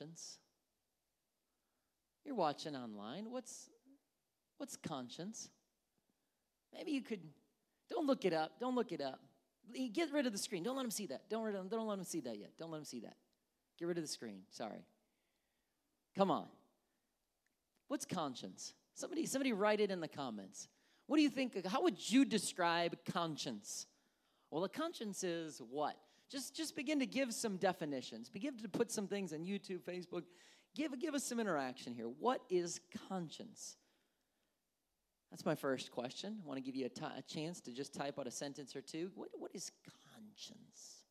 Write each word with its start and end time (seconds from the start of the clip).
conscience? 0.00 0.38
You're 2.24 2.34
watching 2.34 2.74
online. 2.76 3.30
What's 3.30 3.68
what's 4.58 4.76
conscience? 4.76 5.48
Maybe 6.72 6.92
you 6.92 7.02
could 7.02 7.20
don't 7.88 8.06
look 8.06 8.24
it 8.24 8.32
up. 8.32 8.52
Don't 8.60 8.74
look 8.74 8.92
it 8.92 9.00
up. 9.00 9.20
Get 9.92 10.12
rid 10.12 10.26
of 10.26 10.32
the 10.32 10.38
screen. 10.38 10.62
Don't 10.62 10.76
let 10.76 10.82
them 10.82 10.90
see 10.90 11.06
that. 11.06 11.28
Don't, 11.28 11.52
don't 11.70 11.86
let 11.86 11.96
them 11.96 12.04
see 12.04 12.20
that 12.20 12.38
yet. 12.38 12.52
Don't 12.58 12.70
let 12.70 12.78
them 12.78 12.84
see 12.84 13.00
that. 13.00 13.16
Get 13.78 13.86
rid 13.86 13.98
of 13.98 14.04
the 14.04 14.08
screen. 14.08 14.40
Sorry. 14.50 14.84
Come 16.16 16.30
on. 16.30 16.46
What's 17.88 18.04
conscience? 18.04 18.74
Somebody, 18.94 19.26
somebody 19.26 19.52
write 19.52 19.80
it 19.80 19.90
in 19.90 20.00
the 20.00 20.08
comments. 20.08 20.68
What 21.06 21.18
do 21.18 21.22
you 21.22 21.30
think? 21.30 21.66
How 21.66 21.82
would 21.82 22.10
you 22.10 22.24
describe 22.24 22.96
conscience? 23.12 23.86
Well, 24.50 24.64
a 24.64 24.68
conscience 24.68 25.22
is 25.22 25.60
what? 25.70 25.96
Just, 26.30 26.54
just 26.54 26.76
begin 26.76 27.00
to 27.00 27.06
give 27.06 27.34
some 27.34 27.56
definitions. 27.56 28.28
Begin 28.28 28.56
to 28.58 28.68
put 28.68 28.92
some 28.92 29.08
things 29.08 29.32
on 29.32 29.40
YouTube, 29.40 29.80
Facebook. 29.80 30.22
Give, 30.76 30.96
give 31.00 31.14
us 31.14 31.24
some 31.24 31.40
interaction 31.40 31.92
here. 31.92 32.06
What 32.06 32.42
is 32.48 32.80
conscience? 33.08 33.76
That's 35.30 35.44
my 35.44 35.54
first 35.54 35.90
question. 35.90 36.38
I 36.44 36.48
want 36.48 36.58
to 36.58 36.62
give 36.62 36.76
you 36.76 36.86
a, 36.86 36.88
t- 36.88 37.02
a 37.04 37.22
chance 37.22 37.60
to 37.62 37.72
just 37.72 37.94
type 37.94 38.18
out 38.18 38.26
a 38.26 38.30
sentence 38.30 38.76
or 38.76 38.80
two. 38.80 39.10
What, 39.14 39.28
what 39.38 39.50
is 39.54 39.72
conscience? 40.14 41.04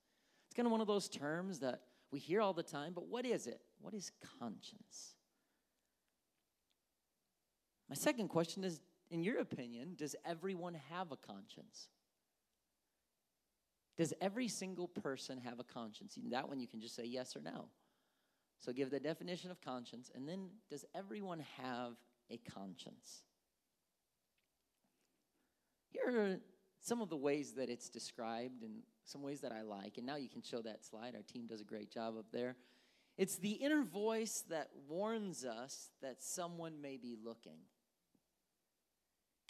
It's 0.47 0.55
kind 0.55 0.65
of 0.65 0.71
one 0.71 0.81
of 0.81 0.87
those 0.87 1.09
terms 1.09 1.59
that 1.59 1.81
we 2.11 2.19
hear 2.19 2.41
all 2.41 2.53
the 2.53 2.63
time, 2.63 2.93
but 2.93 3.07
what 3.07 3.25
is 3.25 3.45
it? 3.45 3.61
What 3.81 3.93
is 3.93 4.11
conscience? 4.39 5.15
My 7.89 7.95
second 7.95 8.29
question 8.29 8.63
is 8.63 8.81
in 9.11 9.23
your 9.23 9.39
opinion, 9.39 9.95
does 9.97 10.15
everyone 10.25 10.75
have 10.89 11.11
a 11.11 11.17
conscience? 11.17 11.87
Does 13.99 14.13
every 14.21 14.47
single 14.47 14.87
person 14.87 15.37
have 15.39 15.59
a 15.59 15.63
conscience? 15.65 16.17
That 16.31 16.47
one, 16.47 16.61
you 16.61 16.69
can 16.69 16.79
just 16.79 16.95
say 16.95 17.03
yes 17.03 17.35
or 17.35 17.41
no. 17.41 17.65
So 18.61 18.71
give 18.71 18.91
the 18.91 18.99
definition 18.99 19.51
of 19.51 19.59
conscience, 19.59 20.09
and 20.15 20.25
then 20.25 20.51
does 20.69 20.85
everyone 20.95 21.43
have 21.61 21.95
a 22.31 22.37
conscience? 22.37 23.23
Here 25.89 26.03
are 26.07 26.37
some 26.79 27.01
of 27.01 27.09
the 27.09 27.17
ways 27.17 27.55
that 27.57 27.69
it's 27.69 27.89
described 27.89 28.63
and 28.63 28.83
some 29.03 29.21
ways 29.21 29.41
that 29.41 29.51
I 29.51 29.63
like. 29.63 29.97
And 29.97 30.05
now 30.05 30.15
you 30.15 30.29
can 30.29 30.43
show 30.43 30.61
that 30.61 30.85
slide. 30.85 31.13
Our 31.13 31.21
team 31.21 31.45
does 31.45 31.59
a 31.59 31.65
great 31.65 31.91
job 31.91 32.15
up 32.17 32.27
there. 32.31 32.55
It's 33.17 33.35
the 33.35 33.51
inner 33.51 33.83
voice 33.83 34.45
that 34.49 34.69
warns 34.87 35.43
us 35.43 35.89
that 36.01 36.23
someone 36.23 36.79
may 36.81 36.95
be 36.95 37.17
looking. 37.21 37.59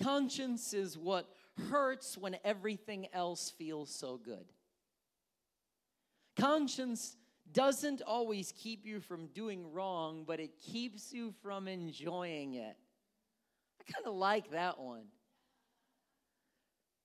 Conscience 0.02 0.74
is 0.74 0.98
what 0.98 1.30
hurts 1.70 2.18
when 2.18 2.38
everything 2.44 3.08
else 3.14 3.52
feels 3.58 3.94
so 3.94 4.18
good. 4.18 4.46
Conscience 6.36 7.18
doesn't 7.52 8.02
always 8.02 8.54
keep 8.58 8.86
you 8.86 9.00
from 9.00 9.28
doing 9.28 9.72
wrong, 9.74 10.24
but 10.26 10.40
it 10.40 10.58
keeps 10.60 11.12
you 11.12 11.34
from 11.42 11.68
enjoying 11.68 12.54
it. 12.54 12.78
I 13.80 13.92
kind 13.92 14.06
of 14.06 14.14
like 14.14 14.52
that 14.52 14.80
one. 14.80 15.06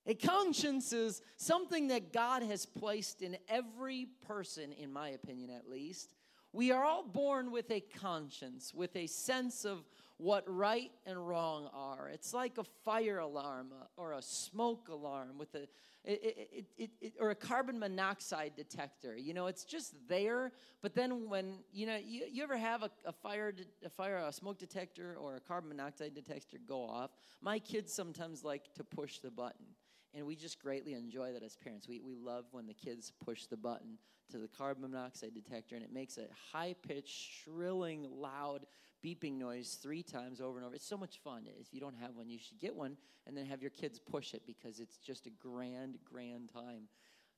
A 0.06 0.14
conscience 0.14 0.92
is 0.92 1.22
something 1.36 1.88
that 1.88 2.12
God 2.12 2.42
has 2.42 2.66
placed 2.66 3.22
in 3.22 3.38
every 3.48 4.08
person, 4.26 4.72
in 4.72 4.92
my 4.92 5.10
opinion 5.10 5.50
at 5.50 5.68
least. 5.68 6.14
We 6.52 6.70
are 6.70 6.84
all 6.84 7.02
born 7.02 7.50
with 7.50 7.70
a 7.70 7.80
conscience, 7.80 8.72
with 8.74 8.94
a 8.96 9.06
sense 9.06 9.64
of 9.64 9.78
what 10.18 10.44
right 10.46 10.90
and 11.06 11.26
wrong 11.26 11.68
are. 11.74 12.08
It's 12.08 12.32
like 12.32 12.58
a 12.58 12.64
fire 12.84 13.18
alarm 13.18 13.72
uh, 13.72 13.84
or 13.96 14.12
a 14.12 14.22
smoke 14.22 14.88
alarm 14.88 15.38
with 15.38 15.54
a 15.54 15.66
it, 16.06 16.66
it, 16.76 16.90
it, 17.00 17.12
or 17.18 17.30
a 17.30 17.34
carbon 17.34 17.78
monoxide 17.78 18.52
detector. 18.56 19.16
You 19.16 19.32
know, 19.32 19.46
it's 19.46 19.64
just 19.64 19.94
there. 20.06 20.52
But 20.82 20.94
then 20.94 21.30
when 21.30 21.60
you 21.72 21.86
know, 21.86 21.96
you, 21.96 22.26
you 22.30 22.42
ever 22.42 22.58
have 22.58 22.82
a, 22.82 22.90
a 23.06 23.12
fire, 23.12 23.54
a 23.82 23.88
fire, 23.88 24.18
a 24.18 24.30
smoke 24.30 24.58
detector 24.58 25.16
or 25.18 25.36
a 25.36 25.40
carbon 25.40 25.70
monoxide 25.70 26.14
detector 26.14 26.58
go 26.66 26.82
off? 26.82 27.10
My 27.40 27.58
kids 27.58 27.92
sometimes 27.92 28.44
like 28.44 28.72
to 28.74 28.84
push 28.84 29.18
the 29.18 29.30
button 29.30 29.66
and 30.14 30.24
we 30.26 30.36
just 30.36 30.60
greatly 30.60 30.94
enjoy 30.94 31.32
that 31.32 31.42
as 31.42 31.56
parents. 31.56 31.88
We, 31.88 32.00
we 32.00 32.14
love 32.14 32.44
when 32.52 32.66
the 32.66 32.74
kids 32.74 33.12
push 33.24 33.46
the 33.46 33.56
button 33.56 33.98
to 34.30 34.38
the 34.38 34.48
carbon 34.48 34.90
monoxide 34.90 35.34
detector, 35.34 35.74
and 35.74 35.84
it 35.84 35.92
makes 35.92 36.16
a 36.16 36.26
high 36.52 36.74
pitched, 36.86 37.42
shrilling, 37.42 38.06
loud 38.10 38.66
beeping 39.04 39.38
noise 39.38 39.78
three 39.82 40.02
times 40.02 40.40
over 40.40 40.56
and 40.56 40.66
over. 40.66 40.74
It's 40.74 40.86
so 40.86 40.96
much 40.96 41.18
fun. 41.22 41.44
If 41.60 41.72
you 41.72 41.80
don't 41.80 41.96
have 41.96 42.16
one, 42.16 42.28
you 42.28 42.38
should 42.38 42.58
get 42.58 42.74
one 42.74 42.96
and 43.26 43.36
then 43.36 43.46
have 43.46 43.60
your 43.60 43.70
kids 43.70 43.98
push 43.98 44.32
it 44.34 44.42
because 44.46 44.80
it's 44.80 44.96
just 44.96 45.26
a 45.26 45.30
grand, 45.30 45.98
grand 46.10 46.50
time. 46.52 46.88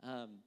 Um, 0.03 0.39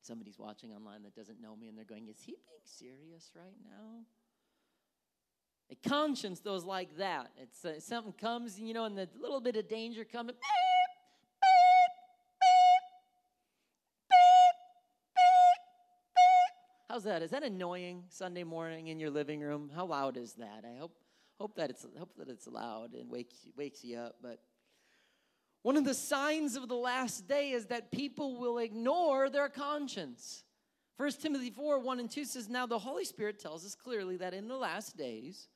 somebody's 0.00 0.38
watching 0.38 0.72
online 0.72 1.02
that 1.02 1.14
doesn't 1.14 1.40
know 1.40 1.56
me 1.56 1.68
and 1.68 1.76
they're 1.76 1.84
going, 1.84 2.08
Is 2.08 2.20
he 2.24 2.32
being 2.32 2.62
serious 2.64 3.30
right 3.34 3.56
now? 3.64 4.04
A 5.70 5.88
conscience, 5.88 6.40
those 6.40 6.64
like 6.64 6.98
that. 6.98 7.30
It's 7.40 7.64
uh, 7.64 7.80
something 7.80 8.12
comes, 8.12 8.60
you 8.60 8.74
know, 8.74 8.84
and 8.84 8.96
the 8.96 9.08
little 9.18 9.40
bit 9.40 9.56
of 9.56 9.68
danger 9.68 10.04
coming. 10.04 10.36
How's 16.92 17.04
that? 17.04 17.22
Is 17.22 17.30
that 17.30 17.42
annoying 17.42 18.04
Sunday 18.10 18.44
morning 18.44 18.88
in 18.88 19.00
your 19.00 19.08
living 19.08 19.40
room? 19.40 19.70
How 19.74 19.86
loud 19.86 20.18
is 20.18 20.34
that? 20.34 20.62
I 20.62 20.78
hope 20.78 20.94
hope 21.40 21.56
that 21.56 21.70
it's 21.70 21.86
hope 21.98 22.14
that 22.18 22.28
it's 22.28 22.46
loud 22.46 22.92
and 22.92 23.10
wakes 23.10 23.34
wakes 23.56 23.82
you 23.82 23.96
up. 23.96 24.16
But 24.20 24.40
one 25.62 25.78
of 25.78 25.86
the 25.86 25.94
signs 25.94 26.54
of 26.54 26.68
the 26.68 26.74
last 26.74 27.26
day 27.26 27.52
is 27.52 27.64
that 27.68 27.92
people 27.92 28.38
will 28.38 28.58
ignore 28.58 29.30
their 29.30 29.48
conscience. 29.48 30.44
1 30.98 31.12
Timothy 31.12 31.48
4 31.48 31.78
1 31.78 31.98
and 31.98 32.10
2 32.10 32.26
says, 32.26 32.50
Now 32.50 32.66
the 32.66 32.78
Holy 32.78 33.06
Spirit 33.06 33.38
tells 33.38 33.64
us 33.64 33.74
clearly 33.74 34.18
that 34.18 34.34
in 34.34 34.46
the 34.46 34.58
last 34.58 34.94
days, 34.94 35.48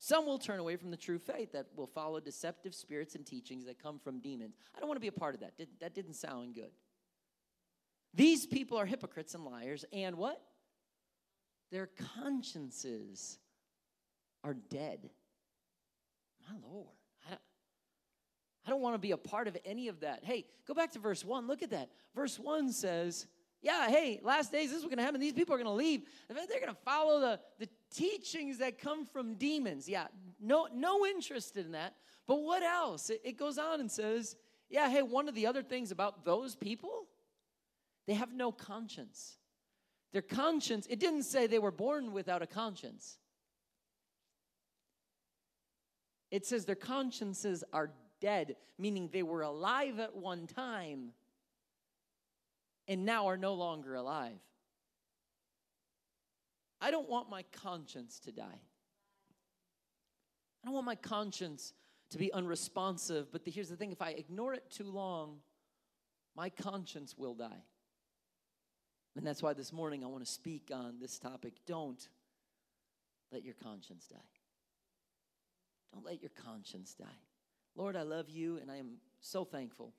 some 0.00 0.26
will 0.26 0.40
turn 0.40 0.58
away 0.58 0.74
from 0.74 0.90
the 0.90 0.96
true 0.96 1.20
faith 1.20 1.52
that 1.52 1.66
will 1.76 1.86
follow 1.86 2.18
deceptive 2.18 2.74
spirits 2.74 3.14
and 3.14 3.24
teachings 3.24 3.64
that 3.66 3.80
come 3.80 4.00
from 4.00 4.18
demons. 4.18 4.56
I 4.74 4.80
don't 4.80 4.88
want 4.88 4.96
to 4.96 5.00
be 5.00 5.06
a 5.06 5.12
part 5.12 5.36
of 5.36 5.42
that. 5.42 5.52
That 5.78 5.94
didn't 5.94 6.14
sound 6.14 6.56
good. 6.56 6.72
These 8.12 8.44
people 8.44 8.76
are 8.76 8.86
hypocrites 8.86 9.36
and 9.36 9.44
liars, 9.44 9.84
and 9.92 10.16
what? 10.16 10.42
Their 11.70 11.88
consciences 12.18 13.38
are 14.42 14.54
dead. 14.54 15.10
My 16.48 16.56
Lord. 16.68 16.88
I, 17.30 17.34
I 18.66 18.70
don't 18.70 18.80
want 18.80 18.94
to 18.94 18.98
be 18.98 19.12
a 19.12 19.16
part 19.16 19.48
of 19.48 19.56
any 19.64 19.88
of 19.88 20.00
that. 20.00 20.24
Hey, 20.24 20.46
go 20.66 20.74
back 20.74 20.92
to 20.92 20.98
verse 20.98 21.24
1. 21.24 21.46
Look 21.46 21.62
at 21.62 21.70
that. 21.70 21.90
Verse 22.14 22.38
1 22.38 22.72
says, 22.72 23.26
yeah, 23.62 23.88
hey, 23.88 24.20
last 24.22 24.52
days, 24.52 24.70
this 24.70 24.78
is 24.78 24.84
what's 24.84 24.94
going 24.94 24.98
to 24.98 25.04
happen. 25.04 25.20
These 25.20 25.34
people 25.34 25.54
are 25.54 25.58
going 25.58 25.66
to 25.66 25.72
leave. 25.72 26.02
They're 26.28 26.60
going 26.60 26.74
to 26.74 26.80
follow 26.84 27.20
the, 27.20 27.40
the 27.58 27.68
teachings 27.94 28.58
that 28.58 28.78
come 28.78 29.04
from 29.04 29.34
demons. 29.34 29.88
Yeah, 29.88 30.06
no, 30.40 30.66
no 30.72 31.04
interest 31.04 31.56
in 31.56 31.72
that. 31.72 31.94
But 32.26 32.36
what 32.42 32.62
else? 32.62 33.10
It, 33.10 33.20
it 33.22 33.36
goes 33.36 33.58
on 33.58 33.80
and 33.80 33.90
says, 33.90 34.36
yeah, 34.70 34.88
hey, 34.88 35.02
one 35.02 35.28
of 35.28 35.34
the 35.34 35.46
other 35.46 35.62
things 35.62 35.90
about 35.90 36.24
those 36.24 36.56
people, 36.56 37.06
they 38.06 38.14
have 38.14 38.32
no 38.32 38.50
conscience. 38.50 39.36
Their 40.12 40.22
conscience, 40.22 40.86
it 40.90 40.98
didn't 40.98 41.22
say 41.22 41.46
they 41.46 41.58
were 41.58 41.70
born 41.70 42.12
without 42.12 42.42
a 42.42 42.46
conscience. 42.46 43.18
It 46.30 46.46
says 46.46 46.64
their 46.64 46.74
consciences 46.74 47.64
are 47.72 47.90
dead, 48.20 48.56
meaning 48.78 49.08
they 49.12 49.22
were 49.22 49.42
alive 49.42 49.98
at 49.98 50.16
one 50.16 50.46
time 50.46 51.12
and 52.88 53.04
now 53.04 53.28
are 53.28 53.36
no 53.36 53.54
longer 53.54 53.94
alive. 53.94 54.38
I 56.80 56.90
don't 56.90 57.08
want 57.08 57.30
my 57.30 57.44
conscience 57.52 58.18
to 58.20 58.32
die. 58.32 58.60
I 60.62 60.66
don't 60.66 60.74
want 60.74 60.86
my 60.86 60.94
conscience 60.94 61.72
to 62.10 62.18
be 62.18 62.32
unresponsive, 62.32 63.30
but 63.30 63.44
the, 63.44 63.50
here's 63.50 63.68
the 63.68 63.76
thing 63.76 63.92
if 63.92 64.02
I 64.02 64.10
ignore 64.10 64.54
it 64.54 64.70
too 64.70 64.90
long, 64.90 65.38
my 66.36 66.48
conscience 66.50 67.16
will 67.16 67.34
die. 67.34 67.64
And 69.16 69.26
that's 69.26 69.42
why 69.42 69.52
this 69.52 69.72
morning 69.72 70.04
I 70.04 70.06
want 70.06 70.24
to 70.24 70.30
speak 70.30 70.70
on 70.72 70.98
this 71.00 71.18
topic. 71.18 71.54
Don't 71.66 72.08
let 73.32 73.44
your 73.44 73.54
conscience 73.62 74.06
die. 74.06 74.16
Don't 75.92 76.04
let 76.04 76.22
your 76.22 76.30
conscience 76.44 76.94
die. 76.94 77.06
Lord, 77.76 77.96
I 77.96 78.02
love 78.02 78.30
you 78.30 78.58
and 78.58 78.70
I 78.70 78.76
am 78.76 78.98
so 79.20 79.44
thankful, 79.44 79.92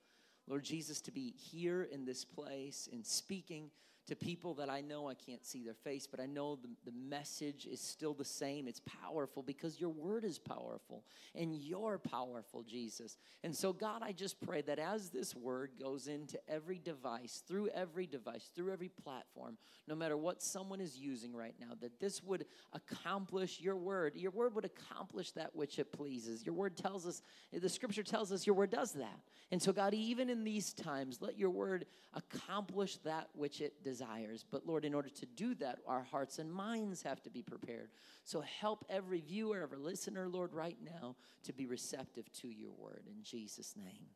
Lord 0.47 0.63
Jesus, 0.63 1.01
to 1.01 1.11
be 1.11 1.31
here 1.31 1.83
in 1.83 2.05
this 2.05 2.25
place 2.25 2.89
and 2.91 3.05
speaking 3.05 3.69
to 4.11 4.15
people 4.17 4.53
that 4.53 4.69
I 4.69 4.81
know 4.81 5.07
I 5.07 5.13
can't 5.13 5.45
see 5.45 5.63
their 5.63 5.73
face, 5.73 6.05
but 6.05 6.19
I 6.19 6.25
know 6.25 6.57
the, 6.57 6.67
the 6.83 6.91
message 6.91 7.65
is 7.65 7.79
still 7.79 8.13
the 8.13 8.25
same. 8.25 8.67
It's 8.67 8.81
powerful 9.01 9.41
because 9.41 9.79
your 9.79 9.89
word 9.89 10.25
is 10.25 10.37
powerful 10.37 11.05
and 11.33 11.55
you're 11.55 11.97
powerful, 11.97 12.61
Jesus. 12.61 13.17
And 13.41 13.55
so, 13.55 13.71
God, 13.71 14.01
I 14.03 14.11
just 14.11 14.41
pray 14.41 14.63
that 14.63 14.79
as 14.79 15.11
this 15.11 15.33
word 15.33 15.71
goes 15.81 16.07
into 16.07 16.37
every 16.49 16.77
device, 16.77 17.41
through 17.47 17.69
every 17.69 18.05
device, 18.05 18.51
through 18.53 18.73
every 18.73 18.89
platform, 18.89 19.57
no 19.87 19.95
matter 19.95 20.17
what 20.17 20.43
someone 20.43 20.81
is 20.81 20.97
using 20.97 21.33
right 21.33 21.55
now, 21.57 21.73
that 21.79 22.01
this 22.01 22.21
would 22.21 22.45
accomplish 22.73 23.61
your 23.61 23.77
word. 23.77 24.17
Your 24.17 24.31
word 24.31 24.55
would 24.55 24.65
accomplish 24.65 25.31
that 25.31 25.55
which 25.55 25.79
it 25.79 25.93
pleases. 25.93 26.45
Your 26.45 26.55
word 26.55 26.75
tells 26.75 27.07
us, 27.07 27.21
the 27.53 27.69
scripture 27.69 28.03
tells 28.03 28.33
us 28.33 28.45
your 28.45 28.57
word 28.57 28.71
does 28.71 28.91
that. 28.91 29.21
And 29.51 29.61
so, 29.61 29.71
God, 29.71 29.93
even 29.93 30.29
in 30.29 30.43
these 30.43 30.73
times, 30.73 31.19
let 31.21 31.37
your 31.37 31.49
word 31.49 31.85
accomplish 32.13 32.97
that 33.05 33.29
which 33.35 33.61
it 33.61 33.85
desires 33.85 34.00
desires. 34.01 34.45
But 34.49 34.65
Lord, 34.65 34.85
in 34.85 34.93
order 34.93 35.09
to 35.09 35.25
do 35.25 35.55
that, 35.55 35.79
our 35.87 36.03
hearts 36.03 36.39
and 36.39 36.51
minds 36.51 37.03
have 37.03 37.21
to 37.23 37.29
be 37.29 37.41
prepared. 37.41 37.89
So 38.23 38.41
help 38.41 38.85
every 38.89 39.21
viewer, 39.21 39.61
every 39.61 39.77
listener, 39.77 40.27
Lord, 40.27 40.53
right 40.53 40.77
now 40.83 41.15
to 41.43 41.53
be 41.53 41.65
receptive 41.65 42.31
to 42.41 42.47
your 42.47 42.71
word 42.71 43.03
in 43.07 43.23
Jesus' 43.23 43.75
name. 43.75 44.07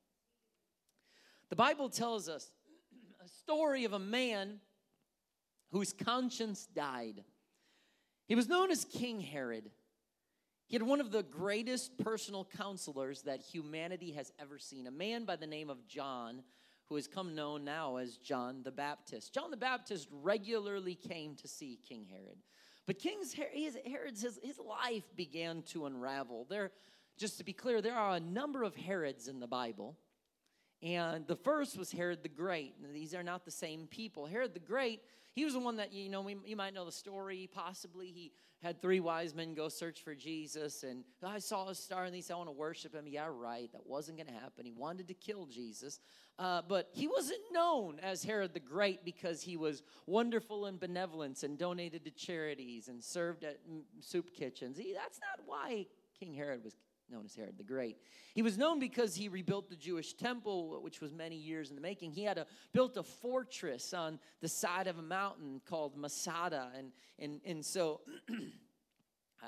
The 1.50 1.56
Bible 1.56 1.90
tells 1.90 2.28
us 2.28 2.52
a 3.26 3.28
story 3.28 3.86
of 3.86 3.94
a 3.94 4.00
man 4.00 4.60
whose 5.72 5.94
conscience 5.94 6.66
died. 6.66 7.24
He 8.28 8.36
was 8.36 8.48
known 8.48 8.72
as 8.72 8.86
King 8.86 9.20
Herod. 9.20 9.70
He 10.68 10.76
had 10.76 10.84
one 10.84 11.00
of 11.00 11.12
the 11.12 11.22
greatest 11.22 11.98
personal 12.00 12.48
counselors 12.58 13.22
that 13.24 13.42
humanity 13.42 14.14
has 14.14 14.32
ever 14.40 14.58
seen, 14.58 14.88
a 14.88 14.92
man 14.92 15.26
by 15.26 15.36
the 15.36 15.46
name 15.46 15.70
of 15.70 15.86
John, 15.88 16.42
who 16.90 16.96
has 16.96 17.08
come 17.08 17.36
known 17.36 17.64
now 17.64 17.98
as 17.98 18.18
John 18.18 18.62
the 18.64 18.72
Baptist. 18.72 19.34
John 19.34 19.52
the 19.52 19.58
Baptist 19.58 20.08
regularly 20.12 20.96
came 20.96 21.36
to 21.36 21.48
see 21.48 21.80
King 21.88 22.06
Herod. 22.10 22.38
But 22.86 23.00
King's 23.00 23.34
Herod's 23.34 24.22
his, 24.22 24.40
his 24.44 24.60
life 24.60 25.04
began 25.16 25.64
to 25.64 25.88
unravel. 25.88 26.46
There, 26.50 26.72
just 27.18 27.40
to 27.40 27.44
be 27.44 27.54
clear, 27.54 27.82
there 27.82 27.96
are 27.96 28.16
a 28.16 28.20
number 28.20 28.64
of 28.64 28.76
Herods 28.76 29.28
in 29.28 29.40
the 29.40 29.48
Bible. 29.48 29.98
And 30.84 31.26
the 31.28 31.36
first 31.36 31.78
was 31.78 31.92
Herod 31.92 32.24
the 32.24 32.30
Great. 32.30 32.76
these 32.94 33.14
are 33.16 33.24
not 33.24 33.46
the 33.46 33.52
same 33.52 33.88
people. 33.88 34.26
Herod 34.26 34.54
the 34.54 34.60
Great 34.60 35.02
he 35.36 35.44
was 35.44 35.54
the 35.54 35.60
one 35.60 35.76
that, 35.78 35.92
you 35.92 36.08
know, 36.08 36.22
we, 36.22 36.38
you 36.46 36.56
might 36.56 36.74
know 36.74 36.86
the 36.86 36.94
story. 36.94 37.50
Possibly 37.54 38.08
he 38.08 38.32
had 38.64 38.82
three 38.82 39.02
wise 39.02 39.36
men 39.36 39.54
go 39.54 39.68
search 39.68 40.02
for 40.02 40.16
Jesus, 40.16 40.84
and 40.84 41.04
I 41.22 41.40
saw 41.40 41.68
a 41.68 41.76
star, 41.76 42.06
and 42.06 42.16
he 42.16 42.22
said, 42.22 42.36
I 42.36 42.38
want 42.38 42.48
to 42.48 42.54
worship 42.54 42.96
him. 42.96 43.06
Yeah, 43.06 43.28
right. 43.30 43.70
That 43.74 43.86
wasn't 43.86 44.18
going 44.18 44.28
to 44.28 44.34
happen. 44.34 44.66
He 44.66 44.72
wanted 44.72 45.10
to 45.10 45.14
kill 45.14 45.46
Jesus. 45.46 46.00
Uh, 46.40 46.62
but 46.68 46.90
he 46.94 47.08
wasn't 47.08 47.42
known 47.52 48.00
as 48.00 48.24
Herod 48.24 48.54
the 48.54 48.62
Great 48.62 49.04
because 49.04 49.42
he 49.42 49.58
was 49.58 49.84
wonderful 50.08 50.68
in 50.68 50.78
benevolence 50.78 51.44
and 51.44 51.58
donated 51.58 52.06
to 52.06 52.12
charities 52.12 52.88
and 52.88 53.04
served 53.04 53.44
at 53.44 53.60
soup 54.00 54.34
kitchens. 54.34 54.78
He, 54.78 54.94
that's 54.94 55.20
not 55.20 55.46
why 55.46 55.86
King 56.18 56.34
Herod 56.34 56.64
was 56.64 56.78
known 57.10 57.26
as 57.26 57.36
Herod 57.36 57.58
the 57.58 57.64
Great. 57.64 57.98
He 58.34 58.42
was 58.42 58.58
known 58.58 58.80
because 58.80 59.16
he 59.16 59.30
rebuilt 59.30 59.70
the 59.70 59.76
Jewish 59.76 60.14
temple, 60.14 60.82
which 60.82 61.02
was 61.02 61.14
many 61.14 61.36
years 61.36 61.70
in 61.70 61.76
the 61.76 61.82
making. 61.82 62.12
He 62.12 62.24
had 62.24 62.38
a, 62.38 62.48
built 62.74 62.98
a 62.98 63.04
fortress 63.04 63.94
on 63.94 64.20
the 64.42 64.48
side 64.48 64.88
of 64.88 64.98
a 64.98 65.02
mountain 65.02 65.62
called 65.66 65.98
Masada. 65.98 66.72
And, 66.78 66.92
and, 67.20 67.42
and 67.46 67.66
so 67.66 68.02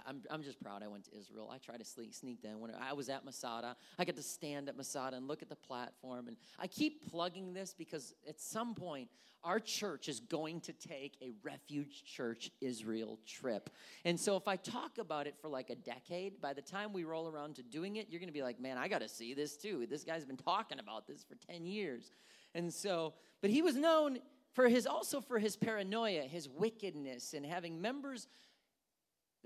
I'm, 0.06 0.22
I'm 0.30 0.44
just 0.44 0.62
proud 0.62 0.84
I 0.84 0.88
went 0.88 1.06
to 1.06 1.18
Israel. 1.18 1.50
I 1.54 1.58
tried 1.58 1.78
to 1.78 1.86
sneak, 1.86 2.14
sneak 2.14 2.44
in. 2.44 2.60
When 2.60 2.72
I 2.72 2.94
was 2.94 3.10
at 3.10 3.26
Masada, 3.26 3.76
I 3.98 4.06
got 4.06 4.16
to 4.16 4.24
stand 4.24 4.70
at 4.70 4.78
Masada 4.78 5.18
and 5.18 5.28
look 5.28 5.42
at 5.42 5.50
the 5.50 5.56
platform. 5.56 6.28
And 6.28 6.38
I 6.60 6.68
keep 6.68 7.10
plugging 7.10 7.54
this 7.54 7.74
because 7.74 8.14
at 8.28 8.40
some 8.40 8.76
point, 8.76 9.10
our 9.44 9.60
church 9.60 10.10
is 10.10 10.20
going 10.20 10.60
to 10.62 10.74
take 10.74 11.16
a 11.22 11.32
refuge 11.44 12.04
church 12.04 12.52
Israel 12.60 13.20
trip. 13.26 13.70
And 14.04 14.20
so 14.20 14.36
if 14.36 14.48
I 14.48 14.56
talk 14.56 14.98
about 14.98 15.28
it 15.28 15.36
for 15.42 15.48
like 15.48 15.70
a 15.70 15.76
decade, 15.76 16.42
by 16.42 16.54
the 16.54 16.62
time 16.62 16.92
we 16.92 17.04
roll 17.04 17.30
around 17.30 17.56
to 17.56 17.64
doing 17.64 17.96
it, 17.98 18.08
you're 18.10 18.20
going 18.20 18.30
to 18.30 18.34
be 18.34 18.44
like, 18.44 18.60
man, 18.60 18.78
I 18.78 18.88
got 18.88 19.02
to 19.02 19.08
see 19.08 19.34
this 19.34 19.56
too. 19.56 19.86
This 19.90 20.04
guy's 20.04 20.26
been 20.26 20.38
talking 20.38 20.80
about 20.80 21.08
this 21.08 21.24
for 21.24 21.36
10 21.52 21.66
years. 21.66 22.12
And 22.56 22.74
so, 22.74 23.14
but 23.42 23.50
he 23.50 23.62
was 23.62 23.76
known 23.76 24.20
for 24.54 24.68
his 24.68 24.88
also 24.88 25.22
for 25.22 25.38
his 25.38 25.56
paranoia, 25.56 26.22
his 26.22 26.50
wickedness, 26.50 27.34
and 27.34 27.46
having 27.46 27.80
members 27.80 28.28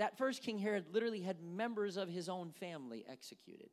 that 0.01 0.17
first 0.17 0.41
King 0.41 0.57
Herod 0.57 0.85
literally 0.91 1.21
had 1.21 1.41
members 1.41 1.95
of 1.95 2.09
his 2.09 2.27
own 2.27 2.51
family 2.51 3.05
executed 3.07 3.69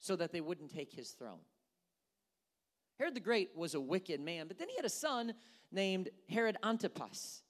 so 0.00 0.16
that 0.16 0.32
they 0.32 0.40
wouldn't 0.40 0.72
take 0.74 0.90
his 0.90 1.10
throne. 1.10 1.40
Herod 2.98 3.14
the 3.14 3.20
Great 3.20 3.50
was 3.54 3.74
a 3.74 3.80
wicked 3.80 4.20
man, 4.20 4.48
but 4.48 4.58
then 4.58 4.70
he 4.70 4.76
had 4.76 4.86
a 4.86 4.90
son 4.90 5.34
named 5.70 6.08
Herod 6.30 6.56
Antipas. 6.64 7.42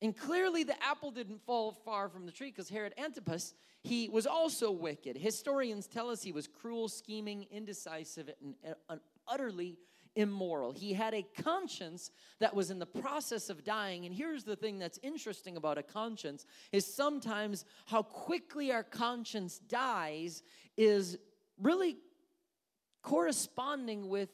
And 0.00 0.16
clearly 0.16 0.62
the 0.62 0.80
apple 0.82 1.10
didn't 1.10 1.42
fall 1.44 1.72
far 1.72 2.08
from 2.08 2.26
the 2.26 2.32
tree 2.32 2.50
because 2.50 2.68
Herod 2.68 2.94
Antipas, 2.96 3.54
he 3.82 4.08
was 4.08 4.26
also 4.26 4.70
wicked. 4.70 5.16
Historians 5.16 5.88
tell 5.88 6.10
us 6.10 6.22
he 6.22 6.32
was 6.32 6.46
cruel, 6.46 6.88
scheming, 6.88 7.46
indecisive, 7.50 8.30
and 8.40 9.00
utterly 9.26 9.78
immoral. 10.16 10.72
He 10.72 10.92
had 10.92 11.14
a 11.14 11.26
conscience 11.42 12.10
that 12.40 12.54
was 12.54 12.70
in 12.70 12.78
the 12.78 12.86
process 12.86 13.50
of 13.50 13.64
dying. 13.64 14.06
And 14.06 14.14
here's 14.14 14.44
the 14.44 14.56
thing 14.56 14.78
that's 14.78 14.98
interesting 15.02 15.56
about 15.56 15.78
a 15.78 15.82
conscience 15.82 16.46
is 16.72 16.92
sometimes 16.92 17.64
how 17.86 18.02
quickly 18.02 18.72
our 18.72 18.82
conscience 18.82 19.58
dies 19.58 20.42
is 20.76 21.16
really 21.60 21.96
corresponding 23.02 24.08
with 24.08 24.28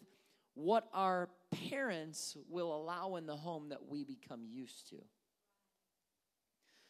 what 0.54 0.88
our 0.92 1.28
parents 1.68 2.36
will 2.48 2.74
allow 2.74 3.16
in 3.16 3.26
the 3.26 3.36
home 3.36 3.68
that 3.68 3.86
we 3.88 4.04
become 4.04 4.44
used 4.48 4.88
to. 4.90 4.96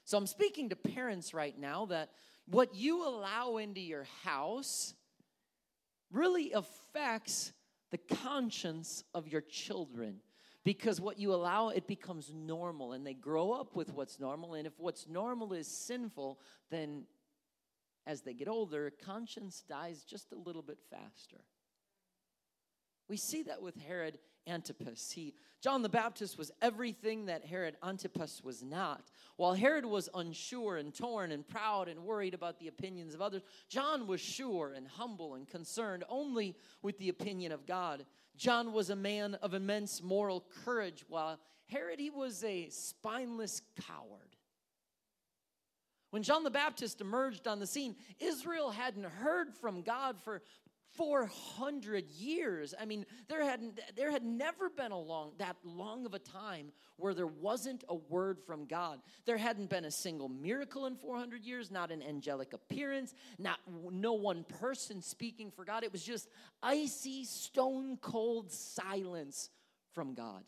So 0.05 0.17
I'm 0.17 0.27
speaking 0.27 0.69
to 0.69 0.77
parents 0.77 1.35
right 1.35 1.59
now 1.59 1.87
that 1.87 2.11
what 2.47 2.75
you 2.77 3.06
allow 3.06 3.56
into 3.56 3.81
your 3.81 4.06
house 4.23 4.94
really 6.12 6.53
affects 6.53 7.53
the 7.91 7.99
conscience 7.99 9.05
of 9.15 9.29
your 9.29 9.41
children 9.41 10.17
because 10.65 11.00
what 11.00 11.19
you 11.19 11.33
allow 11.33 11.69
it 11.69 11.87
becomes 11.87 12.33
normal 12.35 12.93
and 12.93 13.06
they 13.06 13.15
grow 13.15 13.53
up 13.53 13.77
with 13.77 13.93
what's 13.94 14.19
normal 14.19 14.55
and 14.55 14.67
if 14.67 14.73
what's 14.79 15.06
normal 15.06 15.53
is 15.53 15.69
sinful 15.69 16.41
then 16.71 17.05
as 18.06 18.23
they 18.23 18.35
get 18.35 18.49
older 18.49 18.93
conscience 19.05 19.65
dies 19.69 20.03
just 20.03 20.33
a 20.33 20.37
little 20.37 20.62
bit 20.62 20.79
faster. 20.91 21.43
We 23.09 23.17
see 23.17 23.43
that 23.44 23.62
with 23.62 23.77
herod 23.77 24.19
Antipas. 24.47 25.11
He, 25.11 25.35
John 25.63 25.83
the 25.83 25.89
Baptist 25.89 26.39
was 26.39 26.53
everything 26.63 27.27
that 27.27 27.45
Herod 27.45 27.77
Antipas 27.83 28.43
was 28.45 28.63
not. 28.63 29.11
While 29.37 29.55
Herod 29.55 29.85
was 29.85 30.09
unsure 30.15 30.77
and 30.77 30.95
torn 30.95 31.33
and 31.33 31.47
proud 31.47 31.89
and 31.89 32.05
worried 32.05 32.35
about 32.35 32.59
the 32.59 32.69
opinions 32.69 33.15
of 33.15 33.23
others, 33.23 33.43
John 33.69 34.07
was 34.07 34.21
sure 34.21 34.73
and 34.77 34.87
humble 34.87 35.35
and 35.35 35.49
concerned 35.49 36.05
only 36.09 36.57
with 36.83 36.99
the 36.99 37.09
opinion 37.09 37.53
of 37.53 37.67
God. 37.67 38.07
John 38.37 38.73
was 38.73 38.91
a 38.91 38.97
man 38.97 39.35
of 39.43 39.55
immense 39.55 40.03
moral 40.03 40.45
courage, 40.65 41.05
while 41.09 41.39
Herod, 41.67 41.99
he 41.99 42.11
was 42.11 42.45
a 42.45 42.69
spineless 42.69 43.63
coward. 43.87 44.37
When 46.11 46.23
John 46.23 46.45
the 46.45 46.51
Baptist 46.51 47.01
emerged 47.01 47.47
on 47.47 47.59
the 47.59 47.67
scene, 47.67 47.97
Israel 48.21 48.71
hadn't 48.71 49.05
heard 49.05 49.53
from 49.55 49.83
God 49.83 50.17
for 50.23 50.41
400 50.97 52.11
years. 52.11 52.75
I 52.81 52.85
mean, 52.85 53.07
there 53.29 53.45
had, 53.45 53.61
there 53.97 54.11
had 54.11 54.25
never 54.25 54.69
been 54.69 54.93
a 54.93 54.99
long, 54.99 55.33
that 55.39 55.57
long 55.65 56.07
of 56.07 56.15
a 56.15 56.19
time 56.19 56.73
where 56.97 57.15
there 57.15 57.27
wasn't 57.27 57.85
a 57.89 57.95
word 57.95 58.39
from 58.47 58.67
God. 58.67 59.01
There 59.25 59.37
hadn't 59.37 59.71
been 59.71 59.85
a 59.85 59.91
single 59.91 60.29
miracle 60.29 60.87
in 60.87 60.97
400 60.97 61.45
years, 61.45 61.71
not 61.71 61.91
an 61.91 62.03
angelic 62.03 62.53
appearance, 62.53 63.15
not 63.38 63.59
no 63.91 64.15
one 64.15 64.45
person 64.45 65.03
speaking 65.03 65.50
for 65.50 65.65
God. 65.65 65.85
It 65.85 65.93
was 65.93 66.03
just 66.03 66.29
icy, 66.62 67.25
stone 67.25 67.99
cold 67.99 68.50
silence 68.50 69.50
from 69.93 70.15
God. 70.15 70.43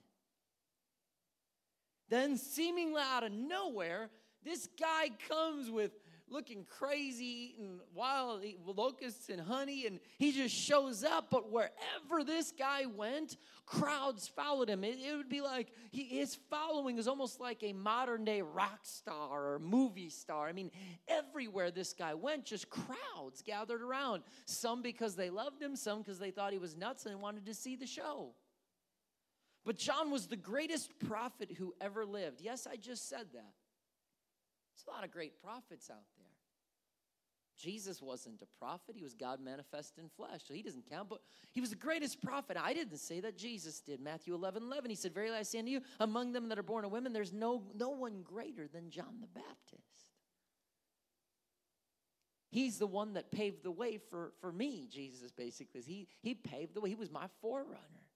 Then, 2.09 2.38
seemingly 2.38 3.02
out 3.02 3.25
of 3.25 3.33
nowhere, 3.33 4.09
this 4.45 4.69
guy 4.81 5.11
comes 5.28 5.71
with 5.71 5.93
looking 6.30 6.64
crazy, 6.68 7.54
eating 7.54 7.80
wild 7.94 8.42
locusts 8.66 9.28
and 9.28 9.40
honey, 9.40 9.87
and 9.87 10.00
he 10.18 10.32
just 10.32 10.54
shows 10.54 11.04
up. 11.04 11.28
But 11.30 11.50
wherever 11.50 12.25
this 12.25 12.52
guy 12.56 12.87
went, 12.87 13.37
crowds 13.66 14.28
followed 14.28 14.68
him. 14.68 14.85
It, 14.85 14.99
it 14.99 15.16
would 15.16 15.28
be 15.28 15.40
like 15.40 15.68
he, 15.90 16.04
his 16.04 16.37
following 16.50 16.99
is 16.99 17.08
almost 17.08 17.40
like 17.40 17.62
a 17.62 17.73
modern 17.73 18.25
day 18.25 18.42
rock 18.42 18.80
star 18.82 19.54
or 19.54 19.58
movie 19.58 20.11
star. 20.11 20.49
I 20.49 20.52
mean, 20.52 20.70
everywhere 21.06 21.70
this 21.70 21.92
guy 21.92 22.14
went, 22.14 22.44
just 22.44 22.68
crowds 22.70 23.42
gathered 23.42 23.82
around. 23.82 24.23
Some 24.47 24.82
because 24.82 25.16
they 25.16 25.30
loved 25.30 25.62
him, 25.62 25.76
some 25.76 25.99
because 25.99 26.18
they 26.18 26.30
thought 26.30 26.52
he 26.52 26.58
was 26.58 26.76
nuts 26.76 27.06
and 27.06 27.20
wanted 27.20 27.47
to 27.47 27.54
see 27.54 27.76
the 27.76 27.87
show. 27.87 28.30
But 29.64 29.76
John 29.76 30.11
was 30.11 30.28
the 30.28 30.37
greatest 30.37 30.99
prophet 30.99 31.52
who 31.58 31.75
ever 31.78 32.06
lived. 32.06 32.40
Yes, 32.40 32.66
I 32.66 32.76
just 32.76 33.08
said 33.08 33.26
that. 33.35 33.52
There's 34.73 34.87
a 34.87 34.90
lot 34.90 35.04
of 35.04 35.11
great 35.11 35.42
prophets 35.42 35.90
out 35.90 36.06
there. 36.16 36.17
Jesus 37.59 38.00
wasn't 38.00 38.41
a 38.41 38.59
prophet, 38.59 38.95
he 38.97 39.03
was 39.03 39.15
God 39.15 39.41
manifest 39.41 39.99
in 39.99 40.09
flesh, 40.09 40.43
so 40.47 40.55
he 40.55 40.62
doesn't 40.62 40.88
count, 40.88 41.09
but 41.09 41.21
he 41.53 41.61
was 41.61 41.71
the 41.71 41.77
greatest 41.77 42.23
prophet. 42.23 42.57
I 42.57 42.73
didn't 42.73 42.99
say 42.99 43.21
that, 43.21 43.37
Jesus 43.37 43.81
did. 43.81 44.00
Matthew 44.00 44.35
11 44.35 44.62
11, 44.62 44.91
he 44.91 44.97
said, 44.97 45.12
Very 45.12 45.31
I 45.33 45.43
say 45.43 45.59
unto 45.59 45.71
you, 45.71 45.81
among 45.99 46.33
them 46.33 46.49
that 46.49 46.59
are 46.59 46.62
born 46.62 46.85
of 46.85 46.93
women, 46.93 47.12
there's 47.12 47.33
no, 47.33 47.65
no 47.75 47.91
one 47.91 48.23
greater 48.23 48.69
than 48.69 48.91
John 48.91 49.21
the 49.21 49.27
Baptist. 49.27 50.09
He's 52.50 52.79
the 52.79 52.87
one 52.87 53.15
that 53.15 53.31
paved 53.31 53.62
the 53.62 53.71
way 53.71 53.99
for, 53.99 54.33
for 54.41 54.53
me, 54.53 54.88
Jesus 54.91 55.33
basically. 55.33 55.83
He, 55.83 56.09
he 56.23 56.35
paved 56.35 56.75
the 56.75 56.81
way, 56.81 56.88
he 56.88 56.95
was 56.95 57.11
my 57.11 57.27
forerunner. 57.43 58.08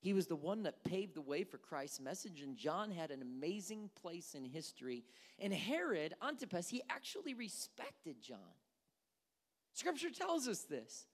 He 0.00 0.14
was 0.14 0.26
the 0.26 0.36
one 0.36 0.62
that 0.62 0.82
paved 0.82 1.14
the 1.14 1.20
way 1.20 1.44
for 1.44 1.58
Christ's 1.58 2.00
message, 2.00 2.40
and 2.40 2.56
John 2.56 2.90
had 2.90 3.10
an 3.10 3.20
amazing 3.20 3.90
place 4.00 4.34
in 4.34 4.44
history. 4.44 5.04
And 5.38 5.52
Herod 5.52 6.14
Antipas, 6.26 6.68
he 6.68 6.82
actually 6.88 7.34
respected 7.34 8.22
John. 8.22 8.38
Scripture 9.74 10.10
tells 10.10 10.48
us 10.48 10.62
this. 10.62 11.06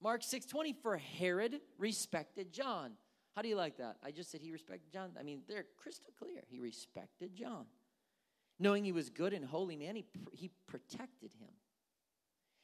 Mark 0.00 0.22
6:20 0.22 0.72
for 0.72 0.96
Herod 0.96 1.60
respected 1.76 2.52
John. 2.52 2.96
How 3.36 3.42
do 3.42 3.48
you 3.48 3.56
like 3.56 3.76
that? 3.76 3.98
I 4.02 4.10
just 4.10 4.30
said 4.30 4.40
he 4.40 4.50
respected 4.50 4.90
John. 4.90 5.12
I 5.18 5.22
mean, 5.22 5.42
they're 5.46 5.66
crystal 5.76 6.12
clear. 6.18 6.42
He 6.48 6.58
respected 6.58 7.34
John. 7.34 7.66
Knowing 8.58 8.84
he 8.84 8.92
was 8.92 9.08
good 9.08 9.32
and 9.32 9.44
holy 9.44 9.76
man, 9.76 9.96
he, 9.96 10.04
he 10.32 10.50
protected 10.66 11.32
him. 11.34 11.50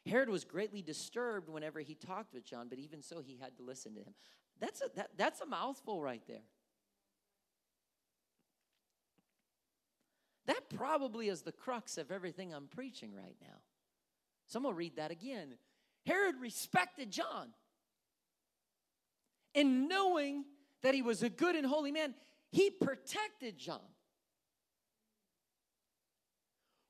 Herod 0.07 0.29
was 0.29 0.45
greatly 0.45 0.83
disturbed 0.83 1.49
whenever 1.49 1.81
he 1.81 1.95
talked 1.95 2.33
with 2.33 2.45
John, 2.45 2.69
but 2.69 2.79
even 2.79 3.03
so, 3.03 3.21
he 3.21 3.37
had 3.41 3.57
to 3.57 3.63
listen 3.63 3.95
to 3.95 4.01
him. 4.01 4.15
That's 4.61 4.81
a, 4.81 4.87
that, 4.97 5.11
that's 5.17 5.41
a 5.41 5.47
mouthful 5.47 6.01
right 6.01 6.23
there. 6.27 6.45
That 10.47 10.71
probably 10.75 11.29
is 11.29 11.43
the 11.43 11.53
crux 11.53 11.99
of 11.99 12.11
everything 12.11 12.55
I'm 12.55 12.69
preaching 12.69 13.13
right 13.15 13.37
now. 13.41 13.59
So 14.47 14.59
I'm 14.59 14.63
going 14.63 14.75
to 14.75 14.79
read 14.79 14.97
that 14.97 15.11
again. 15.11 15.57
Herod 16.07 16.37
respected 16.41 17.11
John. 17.11 17.49
And 19.55 19.89
knowing 19.89 20.45
that 20.83 20.95
he 20.95 21.03
was 21.03 21.23
a 21.23 21.31
good 21.31 21.57
and 21.57 21.67
holy 21.67 21.91
man, 21.91 22.15
he 22.53 22.71
protected 22.71 23.59
John. 23.59 23.81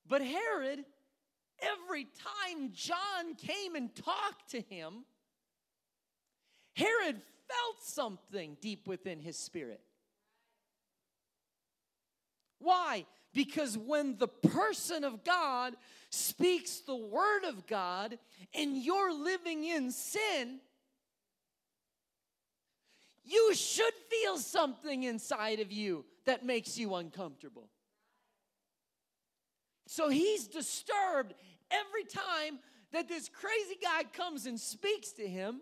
But 0.06 0.20
Herod, 0.22 0.84
every 1.60 2.04
time 2.04 2.70
John 2.72 3.34
came 3.38 3.74
and 3.74 3.94
talked 3.94 4.50
to 4.50 4.60
him, 4.60 5.04
Herod 6.74 7.22
felt 7.48 7.82
something 7.82 8.56
deep 8.60 8.86
within 8.86 9.20
his 9.20 9.38
spirit. 9.38 9.80
Why? 12.58 13.06
Because 13.32 13.76
when 13.76 14.16
the 14.16 14.28
person 14.28 15.04
of 15.04 15.22
God 15.24 15.74
speaks 16.10 16.80
the 16.80 16.96
word 16.96 17.44
of 17.44 17.66
God 17.66 18.18
and 18.54 18.76
you're 18.76 19.12
living 19.12 19.64
in 19.64 19.90
sin, 19.90 20.60
you 23.24 23.54
should 23.54 23.92
feel 24.10 24.38
something 24.38 25.02
inside 25.02 25.60
of 25.60 25.70
you 25.70 26.04
that 26.24 26.46
makes 26.46 26.78
you 26.78 26.94
uncomfortable. 26.94 27.68
So 29.86 30.08
he's 30.08 30.46
disturbed 30.46 31.34
every 31.70 32.04
time 32.04 32.58
that 32.92 33.08
this 33.08 33.28
crazy 33.28 33.76
guy 33.82 34.04
comes 34.04 34.46
and 34.46 34.58
speaks 34.58 35.12
to 35.12 35.26
him. 35.26 35.60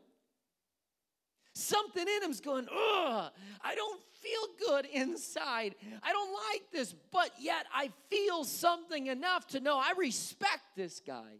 Something 1.54 2.02
in 2.02 2.22
him's 2.22 2.40
going, 2.40 2.66
ugh, 2.68 3.30
I 3.62 3.74
don't 3.74 4.00
feel 4.20 4.68
good 4.68 4.86
inside. 4.86 5.76
I 6.02 6.12
don't 6.12 6.32
like 6.52 6.62
this, 6.72 6.94
but 7.12 7.30
yet 7.38 7.66
I 7.72 7.90
feel 8.10 8.42
something 8.44 9.06
enough 9.06 9.46
to 9.48 9.60
know 9.60 9.78
I 9.78 9.92
respect 9.96 10.62
this 10.76 11.00
guy. 11.06 11.38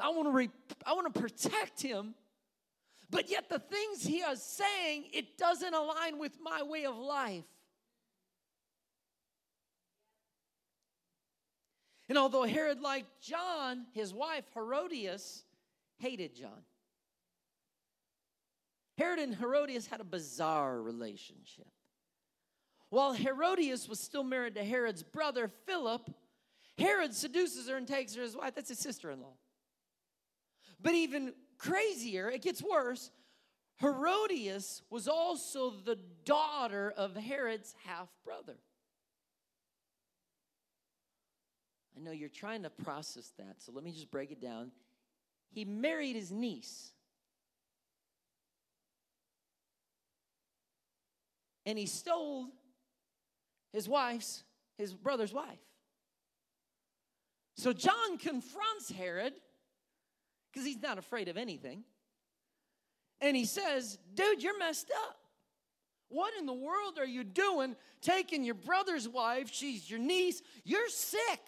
I 0.00 0.08
want 0.10 0.28
to 0.28 0.32
re- 0.32 0.50
I 0.86 0.94
want 0.94 1.12
to 1.12 1.20
protect 1.20 1.80
him. 1.80 2.14
But 3.10 3.30
yet 3.30 3.48
the 3.48 3.58
things 3.58 4.04
he 4.04 4.18
is 4.18 4.42
saying, 4.42 5.04
it 5.12 5.38
doesn't 5.38 5.74
align 5.74 6.18
with 6.18 6.38
my 6.42 6.62
way 6.62 6.84
of 6.84 6.96
life. 6.96 7.44
And 12.08 12.18
although 12.18 12.44
Herod 12.44 12.80
liked 12.80 13.22
John, 13.22 13.86
his 13.92 14.12
wife 14.12 14.44
Herodias 14.54 15.44
hated 15.98 16.34
John. 16.34 16.64
Herod 18.98 19.20
and 19.20 19.34
Herodias 19.34 19.86
had 19.86 20.00
a 20.00 20.04
bizarre 20.04 20.82
relationship. 20.82 21.68
While 22.90 23.12
Herodias 23.12 23.88
was 23.88 24.00
still 24.00 24.24
married 24.24 24.56
to 24.56 24.64
Herod's 24.64 25.04
brother 25.04 25.48
Philip, 25.66 26.10
Herod 26.76 27.14
seduces 27.14 27.68
her 27.68 27.76
and 27.76 27.86
takes 27.86 28.16
her 28.16 28.22
as 28.22 28.30
his 28.30 28.36
wife. 28.36 28.54
That's 28.56 28.70
his 28.70 28.80
sister 28.80 29.10
in 29.10 29.20
law. 29.20 29.36
But 30.82 30.94
even 30.94 31.32
crazier, 31.58 32.28
it 32.28 32.42
gets 32.42 32.62
worse. 32.62 33.10
Herodias 33.76 34.82
was 34.90 35.06
also 35.06 35.70
the 35.70 35.98
daughter 36.24 36.92
of 36.96 37.14
Herod's 37.14 37.74
half 37.84 38.08
brother. 38.24 38.56
I 41.96 42.00
know 42.00 42.10
you're 42.10 42.28
trying 42.28 42.64
to 42.64 42.70
process 42.70 43.32
that, 43.38 43.56
so 43.58 43.70
let 43.72 43.84
me 43.84 43.92
just 43.92 44.10
break 44.10 44.32
it 44.32 44.40
down. 44.40 44.72
He 45.50 45.64
married 45.64 46.16
his 46.16 46.32
niece. 46.32 46.92
And 51.68 51.78
he 51.78 51.84
stole 51.84 52.46
his 53.74 53.86
wife's, 53.86 54.42
his 54.78 54.94
brother's 54.94 55.34
wife. 55.34 55.58
So 57.58 57.74
John 57.74 58.16
confronts 58.16 58.90
Herod 58.90 59.34
because 60.50 60.66
he's 60.66 60.80
not 60.80 60.96
afraid 60.96 61.28
of 61.28 61.36
anything. 61.36 61.84
And 63.20 63.36
he 63.36 63.44
says, 63.44 63.98
Dude, 64.14 64.42
you're 64.42 64.58
messed 64.58 64.90
up. 65.08 65.18
What 66.08 66.32
in 66.38 66.46
the 66.46 66.54
world 66.54 66.98
are 66.98 67.04
you 67.04 67.22
doing 67.22 67.76
taking 68.00 68.44
your 68.44 68.54
brother's 68.54 69.06
wife? 69.06 69.50
She's 69.52 69.90
your 69.90 70.00
niece. 70.00 70.40
You're 70.64 70.88
sick. 70.88 71.40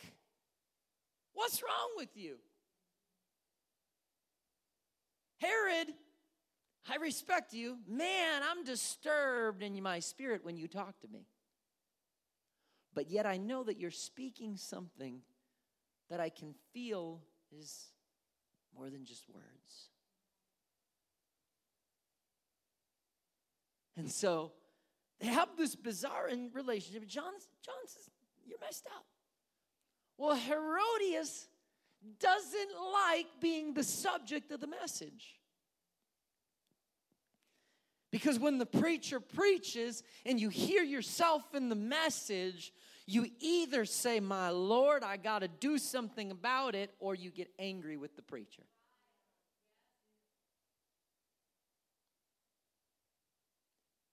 What's 1.33 1.63
wrong 1.63 1.93
with 1.97 2.15
you? 2.15 2.37
Herod, 5.39 5.95
I 6.89 6.97
respect 6.97 7.53
you. 7.53 7.79
Man, 7.87 8.43
I'm 8.49 8.65
disturbed 8.65 9.63
in 9.63 9.81
my 9.83 10.01
spirit 10.01 10.45
when 10.45 10.57
you 10.57 10.69
talk 10.69 10.99
to 11.01 11.09
me. 11.09 11.27
But 12.95 13.11
yet 13.11 13.27
I 13.27 13.37
know 13.37 13.63
that 13.65 13.79
you're 13.79 13.91
speaking 13.91 14.57
something 14.57 15.21
that 16.09 16.21
I 16.21 16.29
can 16.29 16.55
feel 16.73 17.21
is 17.53 17.93
more 18.75 18.91
than 18.91 19.05
just 19.05 19.29
words. 19.29 19.91
And 23.97 24.11
so 24.11 24.53
they 25.21 25.27
have 25.27 25.51
this 25.57 25.77
bizarre 25.77 26.31
relationship. 26.53 27.07
John, 27.07 27.33
John 27.65 27.75
says, 27.87 28.09
You're 28.47 28.59
messed 28.61 28.87
up. 28.87 29.05
Well, 30.17 30.37
Herodias 30.37 31.49
doesn't 32.19 32.71
like 32.93 33.27
being 33.41 33.75
the 33.75 33.85
subject 33.85 34.51
of 34.53 34.61
the 34.61 34.67
message. 34.67 35.40
Because 38.11 38.39
when 38.39 38.59
the 38.59 38.67
preacher 38.67 39.21
preaches 39.21 40.03
and 40.27 40.41
you 40.41 40.49
hear 40.49 40.83
yourself 40.83 41.55
in 41.55 41.69
the 41.69 41.77
message, 41.77 42.73
you 43.07 43.27
either 43.41 43.85
say, 43.85 44.21
My 44.21 44.51
Lord, 44.51 45.03
I 45.03 45.17
got 45.17 45.41
to 45.41 45.49
do 45.49 45.79
something 45.79 46.31
about 46.31 46.75
it, 46.75 46.91
or 46.99 47.15
you 47.15 47.31
get 47.31 47.49
angry 47.59 47.97
with 47.97 48.17
the 48.17 48.23
preacher. 48.23 48.65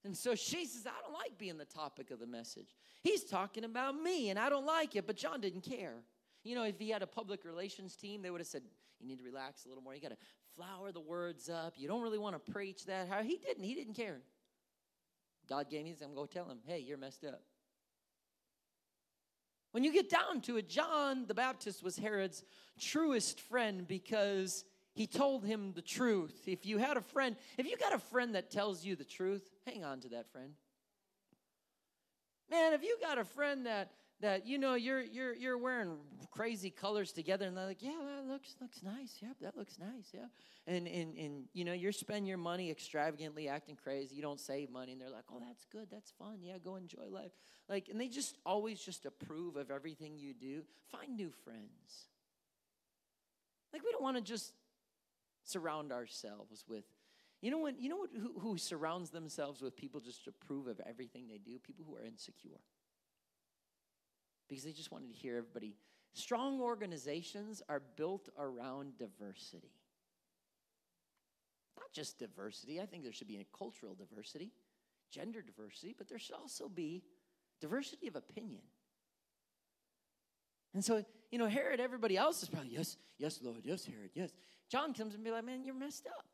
And 0.03 0.15
so 0.15 0.35
she 0.35 0.65
says, 0.65 0.87
I 0.87 1.01
don't 1.03 1.13
like 1.13 1.37
being 1.37 1.57
the 1.57 1.65
topic 1.65 2.11
of 2.11 2.19
the 2.19 2.27
message. 2.27 2.75
He's 3.03 3.25
talking 3.25 3.65
about 3.65 4.01
me, 4.01 4.29
and 4.29 4.39
I 4.39 4.49
don't 4.49 4.65
like 4.65 4.95
it, 4.95 5.05
but 5.05 5.17
John 5.17 5.41
didn't 5.41 5.61
care. 5.61 5.95
You 6.43 6.55
know, 6.55 6.63
if 6.63 6.79
he 6.79 6.89
had 6.89 7.01
a 7.01 7.07
public 7.07 7.43
relations 7.43 7.97
team, 7.97 8.21
they 8.21 8.29
would 8.29 8.39
have 8.39 8.47
said, 8.47 8.61
You 8.99 9.07
need 9.07 9.17
to 9.17 9.25
relax 9.25 9.65
a 9.65 9.67
little 9.67 9.83
more. 9.83 9.93
You 9.93 10.01
got 10.01 10.11
to 10.11 10.17
flower 10.57 10.91
the 10.91 10.99
words 10.99 11.49
up. 11.49 11.75
You 11.77 11.87
don't 11.87 12.01
really 12.01 12.17
want 12.17 12.35
to 12.35 12.51
preach 12.51 12.85
that. 12.85 13.07
How 13.07 13.21
he 13.21 13.37
didn't. 13.37 13.63
He 13.63 13.75
didn't 13.75 13.93
care. 13.93 14.19
God 15.47 15.69
gave 15.69 15.85
me 15.85 15.91
this. 15.91 16.01
I'm 16.01 16.13
going 16.13 16.27
to 16.27 16.33
tell 16.33 16.49
him, 16.49 16.57
Hey, 16.65 16.79
you're 16.79 16.97
messed 16.97 17.23
up. 17.23 17.41
When 19.71 19.83
you 19.83 19.93
get 19.93 20.09
down 20.09 20.41
to 20.41 20.57
it, 20.57 20.67
John 20.67 21.25
the 21.27 21.33
Baptist 21.33 21.83
was 21.83 21.97
Herod's 21.97 22.43
truest 22.79 23.39
friend 23.39 23.87
because 23.87 24.65
he 24.93 25.05
told 25.05 25.45
him 25.45 25.73
the 25.75 25.81
truth. 25.81 26.47
If 26.47 26.65
you 26.65 26.79
had 26.79 26.97
a 26.97 27.01
friend, 27.01 27.35
if 27.57 27.67
you 27.67 27.77
got 27.77 27.93
a 27.93 27.99
friend 27.99 28.33
that 28.33 28.49
tells 28.49 28.83
you 28.83 28.95
the 28.95 29.03
truth, 29.03 29.47
hang 29.65 29.83
on 29.83 29.99
to 29.99 30.09
that 30.09 30.27
friend. 30.31 30.53
Man, 32.49 32.73
if 32.73 32.81
you 32.81 32.97
got 32.99 33.19
a 33.19 33.25
friend 33.25 33.65
that 33.67 33.91
that 34.19 34.47
you 34.47 34.57
know 34.57 34.73
you're 34.73 35.01
you're 35.01 35.35
you're 35.35 35.57
wearing 35.57 35.97
crazy 36.31 36.69
colors 36.69 37.11
together 37.11 37.45
and 37.45 37.55
they're 37.55 37.65
like, 37.65 37.81
yeah, 37.81 37.97
that 38.15 38.31
looks 38.31 38.55
looks 38.61 38.81
nice. 38.83 39.17
Yep, 39.21 39.37
that 39.41 39.57
looks 39.57 39.77
nice. 39.79 40.09
Yeah. 40.13 40.25
And 40.65 40.87
and 40.87 41.17
and 41.17 41.43
you 41.53 41.65
know, 41.65 41.73
you're 41.73 41.91
spending 41.91 42.25
your 42.25 42.37
money 42.37 42.71
extravagantly, 42.71 43.47
acting 43.47 43.77
crazy. 43.81 44.15
You 44.15 44.21
don't 44.21 44.39
save 44.39 44.69
money, 44.69 44.93
and 44.93 45.01
they're 45.01 45.09
like, 45.09 45.25
oh, 45.31 45.39
that's 45.39 45.65
good, 45.71 45.87
that's 45.91 46.11
fun. 46.11 46.37
Yeah, 46.41 46.57
go 46.63 46.75
enjoy 46.75 47.09
life. 47.09 47.31
Like, 47.69 47.89
and 47.89 47.99
they 47.99 48.07
just 48.07 48.37
always 48.45 48.79
just 48.79 49.05
approve 49.05 49.55
of 49.55 49.69
everything 49.71 50.17
you 50.17 50.33
do. 50.33 50.63
Find 50.91 51.15
new 51.15 51.31
friends. 51.43 52.07
Like, 53.73 53.83
we 53.83 53.91
don't 53.91 54.03
want 54.03 54.17
to 54.17 54.23
just 54.23 54.53
surround 55.43 55.91
ourselves 55.91 56.65
with 56.67 56.83
you 57.41 57.51
know 57.51 57.59
when 57.59 57.75
you 57.79 57.87
know 57.89 57.97
what, 57.97 58.09
who, 58.13 58.39
who 58.39 58.57
surrounds 58.57 59.11
themselves 59.11 59.61
with 59.61 59.75
people 59.77 59.99
just 59.99 60.27
approve 60.27 60.67
of 60.67 60.81
everything 60.87 61.27
they 61.27 61.37
do 61.37 61.57
people 61.59 61.85
who 61.87 61.95
are 61.95 62.03
insecure 62.03 62.59
because 64.47 64.63
they 64.63 64.71
just 64.71 64.91
wanted 64.91 65.09
to 65.09 65.15
hear 65.15 65.37
everybody 65.37 65.75
strong 66.13 66.61
organizations 66.61 67.61
are 67.69 67.81
built 67.95 68.29
around 68.39 68.97
diversity 68.97 69.71
not 71.77 71.91
just 71.93 72.17
diversity 72.19 72.81
i 72.81 72.85
think 72.85 73.03
there 73.03 73.13
should 73.13 73.27
be 73.27 73.37
a 73.37 73.57
cultural 73.57 73.93
diversity 73.93 74.51
gender 75.11 75.41
diversity 75.41 75.93
but 75.97 76.07
there 76.07 76.19
should 76.19 76.35
also 76.35 76.67
be 76.67 77.03
diversity 77.61 78.07
of 78.07 78.15
opinion 78.15 78.61
and 80.77 80.85
so, 80.85 81.03
you 81.31 81.39
know, 81.39 81.47
Herod, 81.47 81.79
everybody 81.79 82.17
else 82.17 82.43
is 82.43 82.49
probably, 82.49 82.69
yes, 82.69 82.97
yes, 83.17 83.39
Lord, 83.41 83.61
yes, 83.63 83.83
Herod, 83.83 84.11
yes. 84.13 84.31
John 84.69 84.93
comes 84.93 85.15
and 85.15 85.23
be 85.23 85.31
like, 85.31 85.43
man, 85.43 85.63
you're 85.63 85.73
messed 85.73 86.05
up. 86.05 86.25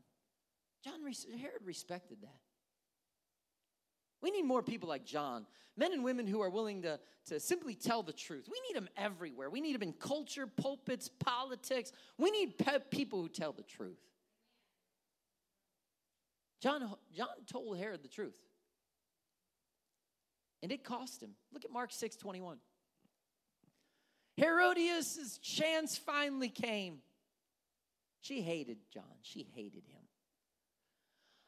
John, 0.83 0.99
Herod 1.39 1.61
respected 1.63 2.17
that. 2.23 2.41
We 4.23 4.31
need 4.31 4.43
more 4.43 4.63
people 4.63 4.87
like 4.87 5.03
John, 5.03 5.45
men 5.75 5.91
and 5.91 6.01
women 6.01 6.25
who 6.25 6.41
are 6.41 6.49
willing 6.49 6.83
to, 6.83 6.97
to 7.27 7.41
simply 7.41 7.75
tell 7.75 8.03
the 8.03 8.13
truth. 8.13 8.47
We 8.49 8.59
need 8.69 8.75
them 8.77 8.87
everywhere. 8.95 9.49
We 9.49 9.59
need 9.59 9.75
them 9.75 9.83
in 9.83 9.91
culture, 9.91 10.47
pulpits, 10.47 11.09
politics. 11.09 11.91
We 12.17 12.31
need 12.31 12.57
pe- 12.57 12.79
people 12.89 13.21
who 13.21 13.27
tell 13.27 13.51
the 13.51 13.63
truth. 13.63 13.99
John, 16.61 16.95
John 17.13 17.27
told 17.51 17.77
Herod 17.77 18.01
the 18.01 18.07
truth. 18.07 18.37
And 20.63 20.71
it 20.71 20.85
cost 20.85 21.21
him. 21.21 21.31
Look 21.51 21.65
at 21.65 21.71
Mark 21.71 21.91
6 21.91 22.15
21. 22.15 22.59
Herodias' 24.37 25.37
chance 25.39 25.97
finally 25.97 26.47
came. 26.47 26.99
She 28.21 28.41
hated 28.41 28.77
John, 28.93 29.03
she 29.21 29.45
hated 29.53 29.83
him. 29.85 30.02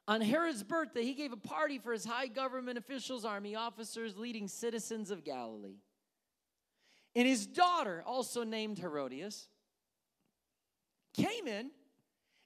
On 0.07 0.21
Herod's 0.21 0.63
birthday, 0.63 1.03
he 1.03 1.13
gave 1.15 1.31
a 1.31 1.37
party 1.37 1.79
for 1.79 1.91
his 1.91 2.05
high 2.05 2.27
government 2.27 2.77
officials, 2.77 3.25
army 3.25 3.55
officers, 3.55 4.17
leading 4.17 4.47
citizens 4.47 5.09
of 5.09 5.23
Galilee. 5.23 5.79
And 7.15 7.27
his 7.27 7.47
daughter, 7.47 8.03
also 8.05 8.43
named 8.43 8.77
Herodias, 8.77 9.47
came 11.13 11.47
in 11.47 11.71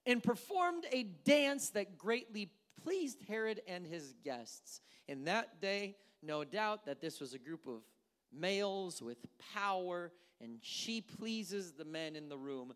and 0.06 0.24
performed 0.24 0.86
a 0.92 1.04
dance 1.04 1.72
that 1.72 1.98
greatly 1.98 2.52
pleased 2.82 3.22
Herod 3.28 3.62
and 3.68 3.86
his 3.86 4.14
guests. 4.24 4.80
In 5.08 5.26
that 5.26 5.60
day, 5.60 5.96
no 6.22 6.44
doubt 6.44 6.86
that 6.86 7.02
this 7.02 7.20
was 7.20 7.34
a 7.34 7.40
group 7.40 7.68
of 7.68 7.82
males 8.32 9.02
with 9.02 9.18
power, 9.54 10.12
and 10.40 10.60
she 10.62 11.02
pleases 11.02 11.74
the 11.74 11.84
men 11.86 12.16
in 12.16 12.30
the 12.30 12.38
room. 12.38 12.74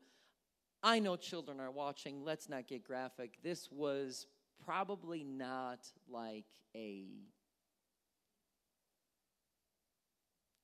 I 0.82 1.00
know 1.00 1.16
children 1.16 1.62
are 1.62 1.72
watching. 1.72 2.26
Let's 2.26 2.50
not 2.50 2.68
get 2.68 2.84
graphic. 2.84 3.38
This 3.42 3.70
was 3.72 4.28
probably 4.66 5.24
not 5.24 5.80
like 6.10 6.46
a 6.76 7.06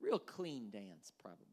real 0.01 0.20
clean 0.20 0.70
dance, 0.70 1.12
probably. 1.22 1.46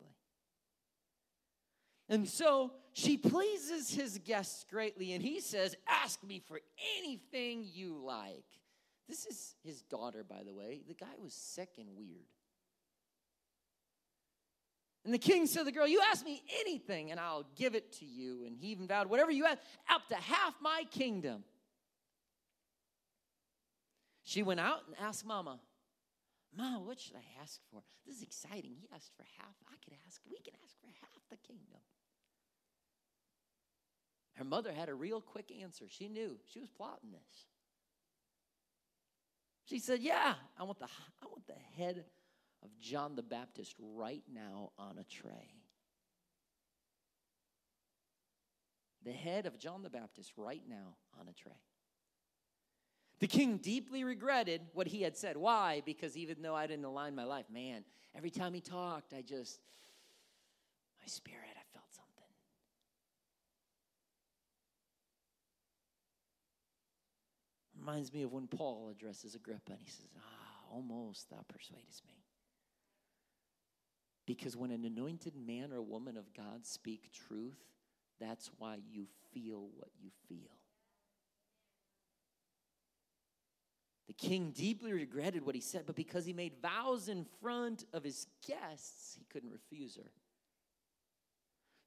And 2.08 2.28
so 2.28 2.72
she 2.92 3.16
pleases 3.16 3.90
his 3.90 4.18
guests 4.18 4.64
greatly, 4.70 5.12
and 5.12 5.22
he 5.22 5.40
says, 5.40 5.74
Ask 5.88 6.22
me 6.22 6.40
for 6.46 6.60
anything 6.98 7.66
you 7.72 8.00
like. 8.04 8.44
This 9.08 9.26
is 9.26 9.54
his 9.64 9.82
daughter, 9.82 10.24
by 10.28 10.42
the 10.44 10.52
way. 10.52 10.82
The 10.86 10.94
guy 10.94 11.06
was 11.22 11.32
sick 11.34 11.70
and 11.78 11.88
weird. 11.96 12.26
And 15.04 15.14
the 15.14 15.18
king 15.18 15.46
said 15.46 15.60
to 15.60 15.64
the 15.64 15.72
girl, 15.72 15.86
You 15.86 16.00
ask 16.10 16.24
me 16.24 16.42
anything, 16.60 17.10
and 17.10 17.20
I'll 17.20 17.46
give 17.56 17.74
it 17.74 17.92
to 17.94 18.04
you. 18.04 18.44
And 18.44 18.56
he 18.56 18.68
even 18.68 18.86
vowed, 18.88 19.08
Whatever 19.08 19.30
you 19.30 19.46
ask, 19.46 19.58
up 19.88 20.08
to 20.08 20.16
half 20.16 20.54
my 20.60 20.84
kingdom. 20.90 21.44
She 24.26 24.42
went 24.42 24.58
out 24.58 24.80
and 24.88 24.96
asked 24.98 25.24
Mama, 25.24 25.60
Mama, 26.52 26.80
what 26.80 26.98
should 26.98 27.14
I 27.14 27.40
ask 27.40 27.60
for? 27.70 27.80
This 28.04 28.16
is 28.16 28.22
exciting. 28.22 28.74
He 28.80 28.88
asked 28.92 29.12
for 29.16 29.24
half. 29.38 29.54
I 29.68 29.76
could 29.84 29.96
ask, 30.04 30.20
we 30.28 30.38
can 30.40 30.54
ask 30.64 30.74
for 30.80 30.88
half 31.00 31.22
the 31.30 31.36
kingdom. 31.36 31.78
Her 34.34 34.44
mother 34.44 34.72
had 34.72 34.88
a 34.88 34.94
real 34.94 35.20
quick 35.20 35.52
answer. 35.62 35.84
She 35.88 36.08
knew 36.08 36.38
she 36.52 36.58
was 36.58 36.70
plotting 36.70 37.12
this. 37.12 37.46
She 39.66 39.78
said, 39.78 40.00
Yeah, 40.00 40.34
I 40.58 40.64
want 40.64 40.80
the, 40.80 40.86
I 41.22 41.26
want 41.26 41.46
the 41.46 41.54
head 41.80 42.04
of 42.64 42.76
John 42.80 43.14
the 43.14 43.22
Baptist 43.22 43.76
right 43.78 44.24
now 44.32 44.72
on 44.76 44.98
a 44.98 45.04
tray. 45.04 45.54
The 49.04 49.12
head 49.12 49.46
of 49.46 49.56
John 49.56 49.84
the 49.84 49.90
Baptist 49.90 50.32
right 50.36 50.62
now 50.68 50.96
on 51.18 51.28
a 51.28 51.32
tray. 51.32 51.60
The 53.18 53.26
king 53.26 53.56
deeply 53.56 54.04
regretted 54.04 54.60
what 54.74 54.86
he 54.86 55.02
had 55.02 55.16
said. 55.16 55.36
Why? 55.36 55.82
Because 55.86 56.16
even 56.16 56.42
though 56.42 56.54
I 56.54 56.66
didn't 56.66 56.84
align 56.84 57.14
my 57.14 57.24
life, 57.24 57.46
man, 57.50 57.82
every 58.14 58.30
time 58.30 58.52
he 58.52 58.60
talked, 58.60 59.14
I 59.14 59.22
just, 59.22 59.58
my 61.00 61.06
spirit, 61.06 61.48
I 61.48 61.64
felt 61.72 61.86
something. 61.94 62.28
Reminds 67.78 68.12
me 68.12 68.22
of 68.22 68.32
when 68.32 68.48
Paul 68.48 68.90
addresses 68.90 69.34
Agrippa 69.34 69.72
and 69.72 69.80
he 69.80 69.90
says, 69.90 70.08
Ah, 70.18 70.74
almost 70.74 71.30
thou 71.30 71.42
persuadest 71.48 72.04
me. 72.06 72.22
Because 74.26 74.56
when 74.56 74.72
an 74.72 74.84
anointed 74.84 75.34
man 75.36 75.72
or 75.72 75.80
woman 75.80 76.16
of 76.18 76.34
God 76.34 76.66
speak 76.66 77.10
truth, 77.12 77.62
that's 78.20 78.50
why 78.58 78.78
you 78.90 79.06
feel 79.32 79.68
what 79.76 79.90
you 79.98 80.10
feel. 80.28 80.65
The 84.06 84.12
king 84.12 84.52
deeply 84.52 84.92
regretted 84.92 85.44
what 85.44 85.54
he 85.54 85.60
said, 85.60 85.84
but 85.86 85.96
because 85.96 86.24
he 86.24 86.32
made 86.32 86.54
vows 86.62 87.08
in 87.08 87.26
front 87.40 87.84
of 87.92 88.04
his 88.04 88.26
guests, 88.46 89.16
he 89.18 89.24
couldn't 89.30 89.50
refuse 89.50 89.96
her. 89.96 90.10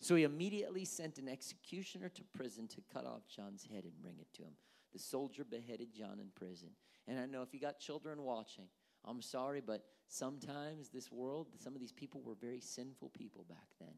So 0.02 0.16
he 0.16 0.24
immediately 0.24 0.86
sent 0.86 1.18
an 1.18 1.28
executioner 1.28 2.10
to 2.10 2.24
prison 2.36 2.68
to 2.70 2.82
cut 2.94 3.06
off 3.06 3.28
John's 3.28 3.66
head 3.66 3.84
and 3.84 4.02
bring 4.02 4.18
it 4.20 4.34
to 4.36 4.44
him. 4.44 4.54
The 4.94 5.00
soldier 5.00 5.44
beheaded 5.44 5.94
John 5.94 6.20
in 6.20 6.30
prison. 6.36 6.70
And 7.08 7.20
I 7.20 7.26
know 7.26 7.42
if 7.42 7.54
you 7.54 7.60
got 7.60 7.80
children 7.80 8.24
watching, 8.24 8.66
I'm 9.06 9.22
sorry, 9.22 9.62
but 9.62 9.84
sometimes 10.08 10.90
this 10.90 11.12
world, 11.12 11.48
some 11.58 11.74
of 11.74 11.80
these 11.80 11.92
people 11.92 12.22
were 12.22 12.36
very 12.36 12.60
sinful 12.60 13.10
people 13.10 13.46
back 13.50 13.68
then. 13.80 13.94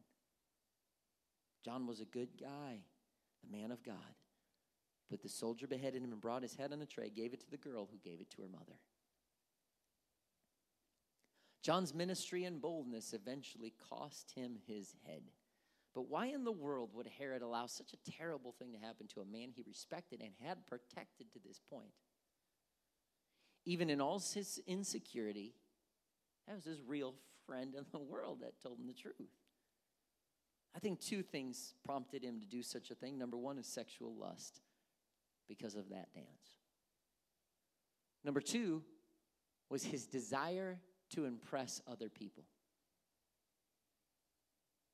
John 1.63 1.85
was 1.85 2.01
a 2.01 2.05
good 2.05 2.29
guy, 2.39 2.79
a 3.47 3.57
man 3.57 3.71
of 3.71 3.83
God. 3.83 3.95
But 5.11 5.21
the 5.21 5.29
soldier 5.29 5.67
beheaded 5.67 6.01
him 6.01 6.13
and 6.13 6.21
brought 6.21 6.41
his 6.41 6.55
head 6.55 6.71
on 6.71 6.81
a 6.81 6.85
tray, 6.85 7.09
gave 7.09 7.33
it 7.33 7.41
to 7.41 7.51
the 7.51 7.57
girl 7.57 7.89
who 7.91 7.97
gave 7.97 8.21
it 8.21 8.31
to 8.31 8.41
her 8.43 8.47
mother. 8.47 8.79
John's 11.61 11.93
ministry 11.93 12.45
and 12.45 12.61
boldness 12.61 13.13
eventually 13.13 13.73
cost 13.89 14.31
him 14.33 14.57
his 14.65 14.95
head. 15.05 15.23
But 15.93 16.09
why 16.09 16.27
in 16.27 16.45
the 16.45 16.51
world 16.51 16.91
would 16.93 17.09
Herod 17.19 17.41
allow 17.41 17.65
such 17.65 17.93
a 17.93 18.11
terrible 18.11 18.53
thing 18.57 18.71
to 18.71 18.79
happen 18.79 19.07
to 19.07 19.19
a 19.19 19.25
man 19.25 19.49
he 19.53 19.63
respected 19.67 20.21
and 20.21 20.31
had 20.39 20.65
protected 20.65 21.31
to 21.33 21.39
this 21.45 21.59
point? 21.69 21.91
Even 23.65 23.89
in 23.89 23.99
all 23.99 24.19
his 24.19 24.61
insecurity, 24.65 25.53
that 26.47 26.55
was 26.55 26.63
his 26.63 26.81
real 26.81 27.15
friend 27.45 27.75
in 27.75 27.85
the 27.91 27.99
world 27.99 28.39
that 28.41 28.61
told 28.63 28.79
him 28.79 28.87
the 28.87 28.93
truth. 28.93 29.35
I 30.73 30.79
think 30.79 31.01
two 31.01 31.21
things 31.21 31.73
prompted 31.83 32.23
him 32.23 32.39
to 32.39 32.45
do 32.45 32.63
such 32.63 32.89
a 32.91 32.95
thing. 32.95 33.17
Number 33.17 33.37
one 33.37 33.57
is 33.57 33.67
sexual 33.67 34.15
lust 34.15 34.61
because 35.51 35.75
of 35.75 35.89
that 35.89 36.13
dance. 36.13 36.55
Number 38.23 38.39
two 38.39 38.83
was 39.69 39.83
his 39.83 40.05
desire 40.05 40.79
to 41.09 41.25
impress 41.25 41.81
other 41.85 42.07
people. 42.07 42.45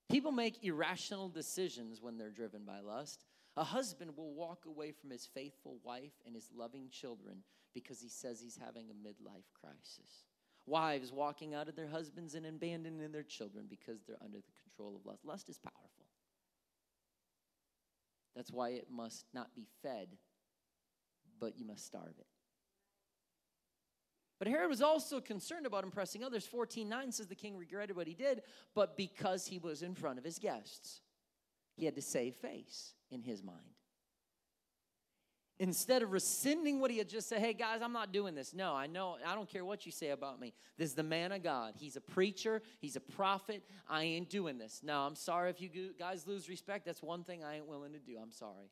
People 0.10 0.32
make 0.32 0.63
irrational 0.63 1.30
decisions 1.30 2.02
when 2.02 2.17
they're 2.17 2.32
driven 2.32 2.63
by 2.65 2.80
lust. 2.80 3.26
A 3.56 3.63
husband 3.63 4.17
will 4.17 4.34
walk 4.34 4.65
away 4.65 4.91
from 4.91 5.12
his 5.12 5.28
faithful 5.28 5.78
wife 5.84 6.13
and 6.26 6.34
his 6.34 6.50
loving 6.56 6.89
children 6.89 7.43
because 7.76 8.02
he 8.02 8.10
says 8.10 8.41
he's 8.41 8.58
having 8.58 8.89
a 8.89 9.08
midlife 9.08 9.52
crisis. 9.62 10.26
Wives 10.65 11.12
walking 11.12 11.54
out 11.54 11.70
of 11.70 11.76
their 11.76 11.88
husbands 11.88 12.34
and 12.34 12.48
abandoning 12.48 13.12
their 13.12 13.22
children 13.22 13.65
because 13.70 14.02
they're 14.08 14.17
under 14.24 14.39
the 14.39 14.54
control 14.63 14.96
of 14.96 15.06
lust. 15.06 15.24
Lust 15.24 15.50
is 15.50 15.60
powerful. 15.60 16.06
That's 18.36 18.52
why 18.52 18.70
it 18.70 18.88
must 18.91 19.26
not 19.34 19.54
be 19.56 19.67
fed 19.84 20.10
but 21.39 21.58
you 21.58 21.65
must 21.65 21.86
starve 21.86 22.13
it. 22.19 22.28
But 24.39 24.47
Herod 24.47 24.69
was 24.69 24.82
also 24.82 25.19
concerned 25.19 25.65
about 25.65 25.84
impressing 25.84 26.23
others. 26.23 26.47
14:9 26.47 27.12
says 27.12 27.28
the 27.28 27.36
king 27.36 27.58
regretted 27.58 27.95
what 27.95 28.08
he 28.08 28.13
did, 28.13 28.43
but 28.76 28.95
because 28.95 29.47
he 29.47 29.58
was 29.58 29.82
in 29.82 29.95
front 29.95 30.19
of 30.19 30.26
his 30.26 30.38
guests, 30.38 31.02
he 31.76 31.86
had 31.86 31.95
to 31.95 32.02
save 32.02 32.36
face 32.36 32.93
in 33.10 33.21
his 33.21 33.43
mind. 33.43 33.73
Instead 35.60 36.04
of 36.04 36.12
rescinding 36.12 36.80
what 36.80 36.91
he 36.91 37.00
had 37.00 37.10
just 37.10 37.28
said, 37.28 37.39
hey 37.39 37.54
guys, 37.54 37.82
I'm 37.82 37.93
not 37.93 38.12
doing 38.12 38.36
this. 38.36 38.54
No, 38.54 38.76
I 38.76 38.86
know, 38.86 39.17
I 39.26 39.34
don't 39.34 39.50
care 39.50 39.65
what 39.65 39.88
you 39.88 39.91
say 39.91 40.12
about 40.12 40.39
me. 40.39 40.54
This 40.78 40.89
is 40.89 40.95
the 40.95 41.02
man 41.02 41.32
of 41.32 41.41
God. 41.41 41.73
He's 41.76 41.95
a 41.95 42.02
preacher, 42.02 42.62
he's 42.80 42.95
a 42.95 43.00
prophet. 43.00 43.63
I 43.89 44.04
ain't 44.04 44.30
doing 44.30 44.60
this. 44.60 44.82
No, 44.84 45.00
I'm 45.00 45.15
sorry 45.15 45.50
if 45.50 45.60
you 45.60 45.95
guys 45.97 46.28
lose 46.28 46.47
respect. 46.47 46.86
That's 46.86 47.02
one 47.02 47.23
thing 47.23 47.43
I 47.43 47.56
ain't 47.56 47.65
willing 47.65 47.93
to 47.93 48.00
do. 48.00 48.19
I'm 48.21 48.32
sorry. 48.32 48.69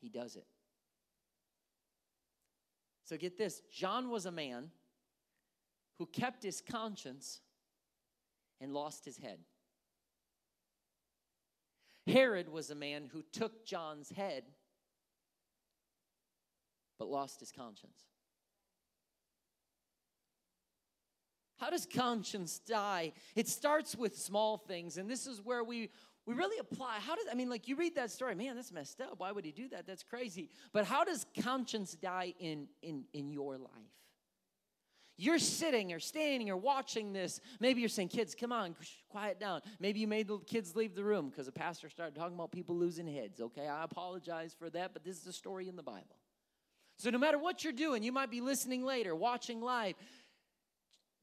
He 0.00 0.08
does 0.08 0.36
it. 0.36 0.46
So 3.04 3.16
get 3.16 3.38
this 3.38 3.62
John 3.72 4.10
was 4.10 4.26
a 4.26 4.32
man 4.32 4.70
who 5.98 6.06
kept 6.06 6.42
his 6.42 6.60
conscience 6.60 7.40
and 8.60 8.72
lost 8.72 9.04
his 9.04 9.18
head. 9.18 9.38
Herod 12.06 12.48
was 12.48 12.70
a 12.70 12.74
man 12.74 13.08
who 13.12 13.22
took 13.32 13.64
John's 13.64 14.10
head 14.10 14.44
but 16.98 17.08
lost 17.08 17.40
his 17.40 17.52
conscience. 17.52 18.04
How 21.58 21.70
does 21.70 21.86
conscience 21.86 22.58
die? 22.58 23.12
It 23.34 23.48
starts 23.48 23.96
with 23.96 24.16
small 24.16 24.58
things, 24.58 24.98
and 24.98 25.10
this 25.10 25.26
is 25.26 25.40
where 25.42 25.64
we 25.64 25.90
we 26.26 26.34
really 26.34 26.58
apply 26.58 26.98
how 27.00 27.14
does 27.14 27.26
i 27.30 27.34
mean 27.34 27.48
like 27.48 27.68
you 27.68 27.76
read 27.76 27.94
that 27.94 28.10
story 28.10 28.34
man 28.34 28.56
that's 28.56 28.72
messed 28.72 29.00
up. 29.00 29.14
Why 29.18 29.32
would 29.32 29.44
he 29.44 29.52
do 29.52 29.68
that? 29.68 29.86
That's 29.86 30.02
crazy. 30.02 30.50
But 30.72 30.84
how 30.84 31.04
does 31.04 31.26
conscience 31.42 31.94
die 31.94 32.34
in 32.38 32.68
in 32.82 33.04
in 33.12 33.30
your 33.30 33.56
life? 33.56 33.70
You're 35.18 35.38
sitting 35.38 35.94
or 35.94 35.98
standing 35.98 36.50
or 36.50 36.58
watching 36.58 37.14
this. 37.14 37.40
Maybe 37.58 37.80
you're 37.80 37.88
saying 37.88 38.08
kids 38.08 38.34
come 38.34 38.52
on 38.52 38.76
quiet 39.08 39.40
down. 39.40 39.62
Maybe 39.80 40.00
you 40.00 40.06
made 40.06 40.28
the 40.28 40.38
kids 40.40 40.76
leave 40.76 40.94
the 40.94 41.04
room 41.04 41.30
because 41.30 41.46
the 41.46 41.52
pastor 41.52 41.88
started 41.88 42.14
talking 42.14 42.34
about 42.34 42.52
people 42.52 42.76
losing 42.76 43.06
heads 43.06 43.40
okay? 43.40 43.66
I 43.66 43.84
apologize 43.84 44.54
for 44.58 44.68
that 44.70 44.92
but 44.92 45.04
this 45.04 45.16
is 45.16 45.26
a 45.26 45.32
story 45.32 45.68
in 45.68 45.76
the 45.76 45.82
bible. 45.82 46.16
So 46.98 47.10
no 47.10 47.18
matter 47.18 47.38
what 47.38 47.64
you're 47.64 47.72
doing 47.72 48.02
you 48.02 48.12
might 48.12 48.30
be 48.30 48.40
listening 48.40 48.84
later 48.84 49.14
watching 49.14 49.60
live. 49.60 49.94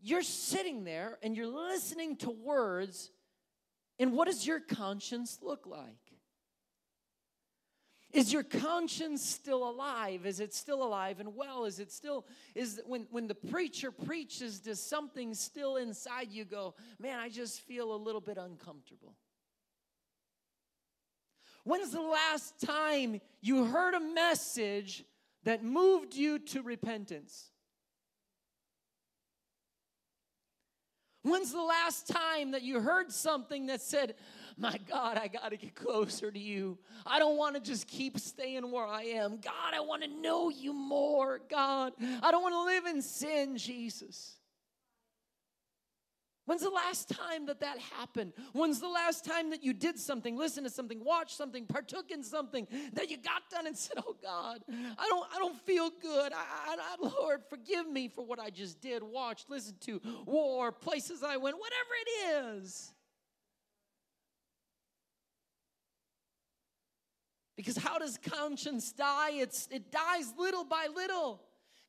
You're 0.06 0.24
sitting 0.24 0.84
there 0.84 1.18
and 1.24 1.38
you're 1.38 1.48
listening 1.48 2.18
to 2.18 2.30
words 2.30 3.10
and 4.00 4.14
what 4.14 4.28
does 4.28 4.46
your 4.46 4.60
conscience 4.60 5.40
look 5.42 5.66
like? 5.66 6.14
Is 8.14 8.32
your 8.32 8.44
conscience 8.44 9.28
still 9.28 9.68
alive? 9.68 10.28
Is 10.28 10.40
it 10.40 10.54
still 10.54 10.84
alive 10.84 11.20
and 11.20 11.36
well? 11.36 11.66
Is 11.66 11.80
it 11.80 11.92
still, 11.92 12.28
is 12.54 12.80
when, 12.86 13.08
when 13.10 13.28
the 13.28 13.34
preacher 13.34 13.92
preaches, 13.92 14.60
does 14.60 14.80
something 14.80 15.34
still 15.34 15.78
inside 15.78 16.32
you 16.32 16.46
go, 16.46 16.76
man, 17.00 17.20
I 17.20 17.30
just 17.30 17.62
feel 17.62 17.94
a 17.94 17.98
little 17.98 18.22
bit 18.22 18.38
uncomfortable? 18.38 19.16
When's 21.64 21.92
the 21.92 22.02
last 22.02 22.60
time 22.60 23.20
you 23.42 23.66
heard 23.66 23.96
a 23.96 24.00
message 24.00 25.06
that 25.44 25.64
moved 25.64 26.14
you 26.14 26.38
to 26.38 26.62
repentance? 26.62 27.50
When's 31.24 31.52
the 31.52 31.62
last 31.62 32.08
time 32.08 32.52
that 32.52 32.64
you 32.64 32.82
heard 32.82 33.12
something 33.12 33.68
that 33.68 33.82
said, 33.82 34.16
My 34.58 34.78
God, 34.90 35.18
I 35.18 35.28
got 35.28 35.52
to 35.52 35.58
get 35.58 35.74
closer 35.74 36.30
to 36.30 36.40
you. 36.40 36.78
I 37.06 37.18
don't 37.18 37.38
want 37.38 37.56
to 37.56 37.62
just 37.62 37.88
keep 37.88 38.20
staying 38.20 38.70
where 38.70 38.86
I 38.86 39.04
am. 39.04 39.38
God, 39.38 39.74
I 39.74 39.80
want 39.80 40.04
to 40.04 40.10
know 40.10 40.50
you 40.50 40.74
more. 40.74 41.42
God, 41.50 41.94
I 42.22 42.30
don't 42.32 42.44
want 42.44 42.54
to 42.54 42.64
live 42.64 42.86
in 42.94 43.02
sin, 43.02 43.58
Jesus. 43.58 44.38
When's 46.46 46.62
the 46.62 46.70
last 46.70 47.08
time 47.08 47.46
that 47.46 47.62
that 47.62 47.78
happened? 47.78 48.34
When's 48.52 48.82
the 48.82 48.90
last 48.90 49.24
time 49.24 49.50
that 49.52 49.64
you 49.64 49.72
did 49.74 49.98
something, 49.98 50.38
listened 50.38 50.66
to 50.66 50.74
something, 50.74 51.02
watched 51.04 51.38
something, 51.38 51.66
partook 51.66 52.12
in 52.12 52.22
something 52.22 52.68
that 52.94 53.10
you 53.10 53.18
got 53.18 53.50
done 53.50 53.66
and 53.66 53.78
said, 53.78 53.98
"Oh 54.06 54.16
God, 54.22 54.60
I 54.70 55.08
don't, 55.08 55.28
I 55.34 55.40
don't 55.40 55.60
feel 55.62 55.90
good. 56.02 56.34
I, 56.34 56.76
I, 56.78 56.96
Lord, 57.00 57.44
forgive 57.50 57.88
me 57.88 58.10
for 58.10 58.26
what 58.26 58.40
I 58.40 58.50
just 58.50 58.82
did, 58.82 59.04
watched, 59.04 59.50
listened 59.50 59.80
to, 59.82 60.02
war, 60.26 60.72
places 60.74 61.24
I 61.24 61.38
went, 61.38 61.58
whatever 61.58 61.92
it 62.02 62.58
is." 62.58 62.94
Because 67.56 67.78
how 67.78 68.00
does 68.00 68.18
conscience 68.18 68.92
die? 68.92 69.32
It's, 69.34 69.70
it 69.72 69.92
dies 69.92 70.34
little 70.38 70.66
by 70.66 70.88
little. 70.94 71.42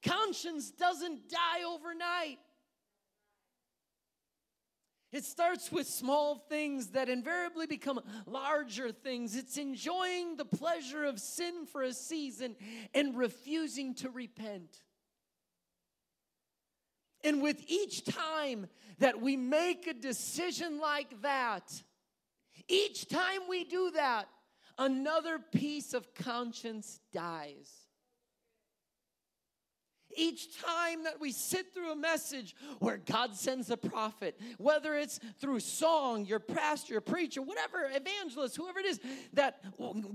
Conscience 0.04 0.70
doesn't 0.70 1.30
die 1.30 1.64
overnight. 1.66 2.38
It 5.14 5.24
starts 5.24 5.70
with 5.70 5.86
small 5.86 6.34
things 6.34 6.88
that 6.88 7.08
invariably 7.08 7.68
become 7.68 8.00
larger 8.26 8.90
things. 8.90 9.36
It's 9.36 9.56
enjoying 9.56 10.36
the 10.36 10.44
pleasure 10.44 11.04
of 11.04 11.20
sin 11.20 11.66
for 11.66 11.82
a 11.84 11.92
season 11.92 12.56
and 12.92 13.16
refusing 13.16 13.94
to 13.94 14.10
repent. 14.10 14.82
And 17.22 17.40
with 17.40 17.62
each 17.68 18.04
time 18.04 18.66
that 18.98 19.20
we 19.20 19.36
make 19.36 19.86
a 19.86 19.94
decision 19.94 20.80
like 20.80 21.22
that, 21.22 21.70
each 22.66 23.08
time 23.08 23.42
we 23.48 23.62
do 23.62 23.92
that, 23.92 24.26
another 24.78 25.38
piece 25.38 25.94
of 25.94 26.12
conscience 26.16 26.98
dies. 27.12 27.83
Each 30.16 30.60
time 30.60 31.04
that 31.04 31.20
we 31.20 31.32
sit 31.32 31.72
through 31.72 31.92
a 31.92 31.96
message 31.96 32.54
where 32.78 32.98
God 32.98 33.34
sends 33.34 33.70
a 33.70 33.76
prophet, 33.76 34.40
whether 34.58 34.94
it's 34.94 35.20
through 35.40 35.60
song, 35.60 36.26
your 36.26 36.38
pastor, 36.38 36.94
your 36.94 37.00
preacher, 37.00 37.42
whatever, 37.42 37.88
evangelist, 37.92 38.56
whoever 38.56 38.78
it 38.78 38.86
is, 38.86 39.00
that 39.32 39.62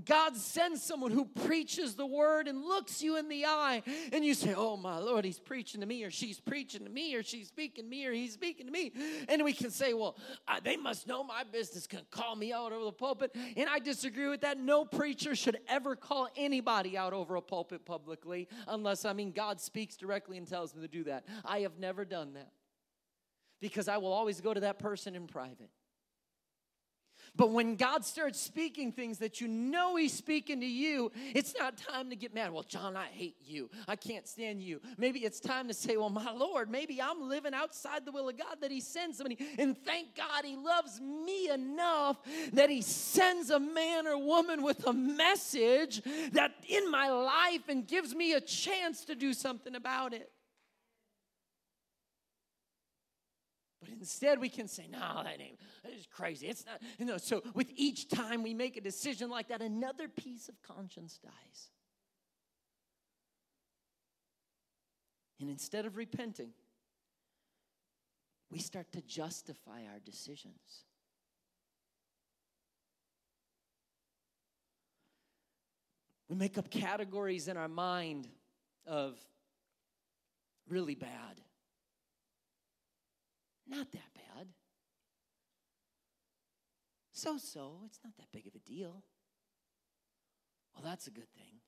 God 0.05 0.35
sends 0.35 0.81
someone 0.81 1.12
who 1.12 1.25
preaches 1.25 1.95
the 1.95 2.05
word 2.05 2.47
and 2.47 2.63
looks 2.63 3.01
you 3.01 3.17
in 3.17 3.29
the 3.29 3.45
eye, 3.45 3.83
and 4.12 4.25
you 4.25 4.33
say, 4.33 4.53
Oh 4.55 4.77
my 4.77 4.97
Lord, 4.97 5.25
he's 5.25 5.39
preaching 5.39 5.81
to 5.81 5.88
me, 5.88 6.03
or 6.03 6.12
she's 6.12 6.39
preaching 6.39 6.83
to 6.83 6.89
me, 6.89 7.15
or 7.15 7.23
she's 7.23 7.47
speaking 7.47 7.85
to 7.85 7.89
me, 7.89 8.05
or 8.05 8.13
he's 8.13 8.33
speaking 8.33 8.65
to 8.65 8.71
me. 8.71 8.91
And 9.27 9.43
we 9.43 9.53
can 9.53 9.71
say, 9.71 9.93
Well, 9.93 10.17
uh, 10.47 10.59
they 10.63 10.77
must 10.77 11.07
know 11.07 11.23
my 11.23 11.43
business, 11.43 11.88
can 11.88 12.01
call 12.12 12.35
me 12.35 12.53
out 12.53 12.71
over 12.71 12.85
the 12.85 12.91
pulpit. 12.91 13.35
And 13.57 13.69
I 13.69 13.79
disagree 13.79 14.27
with 14.27 14.41
that. 14.41 14.59
No 14.59 14.85
preacher 14.85 15.35
should 15.35 15.59
ever 15.67 15.95
call 15.95 16.27
anybody 16.35 16.97
out 16.97 17.13
over 17.13 17.35
a 17.35 17.41
pulpit 17.41 17.85
publicly, 17.85 18.47
unless, 18.67 19.05
I 19.05 19.13
mean, 19.13 19.31
God 19.31 19.59
speaks 19.59 19.88
speaks 19.89 19.97
directly 19.97 20.38
and 20.38 20.47
tells 20.47 20.75
me 20.75 20.82
to 20.82 20.88
do 20.88 21.04
that. 21.06 21.25
I 21.43 21.62
have 21.62 21.80
never 21.80 22.06
done 22.06 22.34
that 22.34 22.52
because 23.60 23.88
I 23.88 23.97
will 23.97 24.13
always 24.13 24.39
go 24.39 24.54
to 24.54 24.60
that 24.60 24.78
person 24.78 25.15
in 25.15 25.25
private. 25.25 25.71
But 27.36 27.52
when 27.52 27.76
God 27.76 28.06
starts 28.06 28.39
speaking 28.39 28.92
things 28.92 29.20
that 29.20 29.42
you 29.42 29.48
know 29.48 29.96
He's 29.96 30.13
speaking 30.13 30.60
to 30.60 30.65
you, 30.65 31.12
it's 31.34 31.54
not 31.58 31.78
time 31.78 32.10
to 32.10 32.15
get 32.15 32.34
mad. 32.34 32.52
Well, 32.52 32.63
John, 32.63 32.96
I 32.96 33.06
hate 33.06 33.38
you. 33.44 33.70
I 33.88 33.96
can't 33.96 34.28
stand 34.28 34.62
you. 34.62 34.82
Maybe 34.98 35.20
it's 35.20 35.39
time 35.39 35.68
to 35.68 35.74
say, 35.74 35.98
Well, 35.98 36.10
my 36.10 36.32
Lord, 36.32 36.70
maybe 36.70 37.02
I'm 37.02 37.28
living 37.30 37.54
outside 37.54 38.06
the 38.06 38.12
will 38.12 38.30
of 38.30 38.38
God 38.38 38.58
that 38.62 38.72
He 38.72 38.82
sends 38.82 39.18
somebody. 39.18 39.38
And 39.58 39.78
thank 39.86 40.15
God 40.15 40.44
He 40.44 40.56
loves 40.56 41.00
me 41.00 41.50
enough 41.50 42.18
that 42.54 42.70
He 42.70 42.82
sends 42.82 43.50
a 43.50 43.60
man 43.60 44.08
or 44.08 44.18
woman 44.18 44.63
with 44.63 44.86
a 44.86 44.94
message 44.94 46.02
that 46.34 46.52
in 46.68 46.89
my 46.92 47.10
life 47.10 47.68
and 47.68 47.88
gives 47.88 48.15
me 48.15 48.34
a 48.34 48.42
chance 48.42 49.06
to 49.06 49.15
do 49.15 49.34
something 49.34 49.76
about 49.76 50.13
it. 50.13 50.32
Instead, 53.99 54.39
we 54.39 54.49
can 54.49 54.67
say, 54.67 54.88
no, 54.89 55.21
that 55.23 55.39
that 55.83 55.93
is 55.93 56.07
crazy. 56.07 56.47
It's 56.47 56.65
not, 56.65 56.81
you 56.97 57.05
know. 57.05 57.17
So, 57.17 57.43
with 57.53 57.67
each 57.75 58.09
time 58.09 58.43
we 58.43 58.53
make 58.53 58.77
a 58.77 58.81
decision 58.81 59.29
like 59.29 59.49
that, 59.49 59.62
another 59.62 60.07
piece 60.07 60.49
of 60.49 60.62
conscience 60.62 61.19
dies. 61.21 61.69
And 65.39 65.49
instead 65.49 65.85
of 65.85 65.95
repenting, 65.95 66.51
we 68.51 68.59
start 68.59 68.91
to 68.93 69.01
justify 69.01 69.83
our 69.91 69.99
decisions. 70.03 70.85
We 76.27 76.35
make 76.35 76.57
up 76.57 76.69
categories 76.69 77.47
in 77.47 77.57
our 77.57 77.67
mind 77.67 78.27
of 78.85 79.17
really 80.67 80.95
bad 80.95 81.41
not 83.69 83.91
that 83.91 84.13
bad. 84.13 84.47
So 87.12 87.38
so, 87.38 87.82
it's 87.86 87.99
not 88.03 88.15
that 88.17 88.32
big 88.32 88.47
of 88.47 88.55
a 88.55 88.60
deal. 88.60 89.03
Well, 90.73 90.84
that's 90.84 91.08
a 91.08 91.12
good 91.12 91.29
thing. 91.36 91.60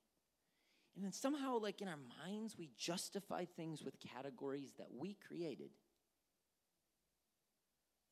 And 0.96 1.04
then 1.04 1.12
somehow, 1.12 1.58
like 1.58 1.82
in 1.82 1.88
our 1.88 2.00
minds, 2.26 2.58
we 2.58 2.70
justify 2.78 3.46
things 3.46 3.84
with 3.84 3.96
categories 4.00 4.74
that 4.78 4.88
we 4.98 5.18
created. 5.28 5.72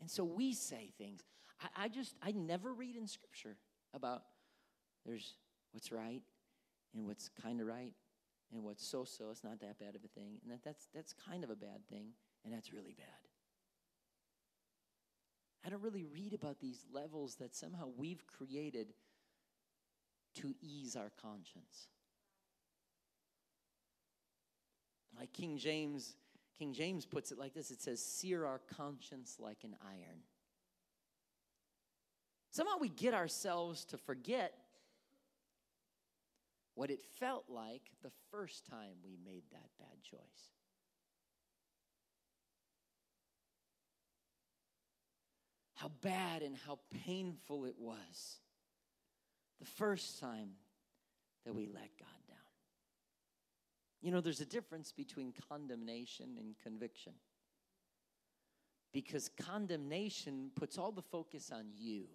And 0.01 0.09
so 0.09 0.23
we 0.23 0.53
say 0.53 0.91
things. 0.97 1.21
I, 1.61 1.85
I 1.85 1.87
just, 1.89 2.15
I 2.21 2.31
never 2.31 2.73
read 2.73 2.95
in 2.95 3.07
Scripture 3.07 3.57
about 3.93 4.23
there's 5.05 5.35
what's 5.71 5.91
right 5.91 6.21
and 6.93 7.05
what's 7.05 7.29
kind 7.41 7.61
of 7.61 7.67
right 7.67 7.93
and 8.53 8.63
what's 8.63 8.85
so 8.85 9.03
so. 9.03 9.29
It's 9.29 9.43
not 9.43 9.59
that 9.59 9.79
bad 9.79 9.95
of 9.95 10.03
a 10.03 10.07
thing. 10.19 10.39
And 10.43 10.51
that, 10.51 10.63
that's, 10.63 10.87
that's 10.93 11.13
kind 11.13 11.43
of 11.43 11.49
a 11.49 11.55
bad 11.55 11.87
thing, 11.89 12.07
and 12.43 12.53
that's 12.53 12.73
really 12.73 12.95
bad. 12.97 13.28
I 15.65 15.69
don't 15.69 15.81
really 15.81 16.05
read 16.05 16.33
about 16.33 16.59
these 16.59 16.85
levels 16.93 17.35
that 17.35 17.55
somehow 17.55 17.89
we've 17.97 18.25
created 18.27 18.93
to 20.35 20.53
ease 20.61 20.95
our 20.95 21.11
conscience. 21.21 21.87
Like 25.17 25.33
King 25.33 25.57
James, 25.57 26.15
King 26.57 26.73
James 26.73 27.05
puts 27.05 27.31
it 27.31 27.37
like 27.37 27.53
this 27.53 27.71
it 27.71 27.81
says, 27.81 28.03
sear 28.03 28.45
our 28.45 28.61
conscience 28.77 29.35
like 29.39 29.63
an 29.63 29.75
iron. 29.83 30.23
Somehow 32.51 32.75
we 32.79 32.89
get 32.89 33.13
ourselves 33.13 33.85
to 33.85 33.97
forget 33.97 34.53
what 36.75 36.89
it 36.89 37.01
felt 37.19 37.45
like 37.49 37.91
the 38.01 38.11
first 38.31 38.65
time 38.65 38.93
we 39.03 39.17
made 39.25 39.43
that 39.51 39.69
bad 39.77 40.01
choice. 40.01 40.58
How 45.79 45.91
bad 46.01 46.41
and 46.41 46.55
how 46.65 46.79
painful 47.05 47.65
it 47.65 47.75
was 47.77 48.39
the 49.59 49.65
first 49.65 50.19
time 50.19 50.49
that 51.45 51.53
we 51.53 51.65
let 51.65 51.89
God 51.97 52.19
down. 52.27 52.37
You 54.01 54.11
know, 54.11 54.21
there's 54.21 54.41
a 54.41 54.45
difference 54.45 54.91
between 54.91 55.33
condemnation 55.49 56.37
and 56.37 56.55
conviction. 56.63 57.13
Because 58.91 59.29
condemnation 59.39 60.51
puts 60.55 60.77
all 60.77 60.91
the 60.91 61.01
focus 61.01 61.51
on 61.53 61.65
you 61.75 62.05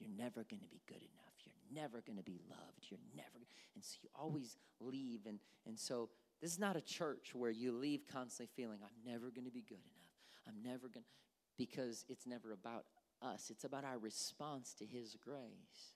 you're 0.00 0.10
never 0.16 0.44
going 0.48 0.62
to 0.62 0.68
be 0.68 0.80
good 0.88 1.02
enough. 1.02 1.34
You're 1.44 1.82
never 1.82 2.00
going 2.00 2.16
to 2.16 2.24
be 2.24 2.40
loved. 2.48 2.86
You're 2.88 2.98
never, 3.14 3.44
and 3.74 3.84
so 3.84 3.98
you 4.02 4.08
always 4.18 4.56
leave. 4.80 5.26
And, 5.26 5.38
and 5.66 5.78
so 5.78 6.08
this 6.40 6.50
is 6.50 6.58
not 6.58 6.74
a 6.74 6.80
church 6.80 7.34
where 7.34 7.50
you 7.50 7.72
leave 7.72 8.06
constantly 8.10 8.50
feeling, 8.56 8.78
I'm 8.82 9.12
never 9.12 9.30
going 9.30 9.44
to 9.44 9.50
be 9.50 9.60
good 9.60 9.74
enough. 9.74 10.48
I'm 10.48 10.62
never 10.62 10.88
going 10.88 11.04
to, 11.04 11.08
because 11.56 12.04
it's 12.08 12.26
never 12.26 12.52
about 12.52 12.84
us, 13.22 13.50
it's 13.50 13.64
about 13.64 13.84
our 13.84 13.98
response 13.98 14.74
to 14.74 14.86
His 14.86 15.16
grace. 15.22 15.94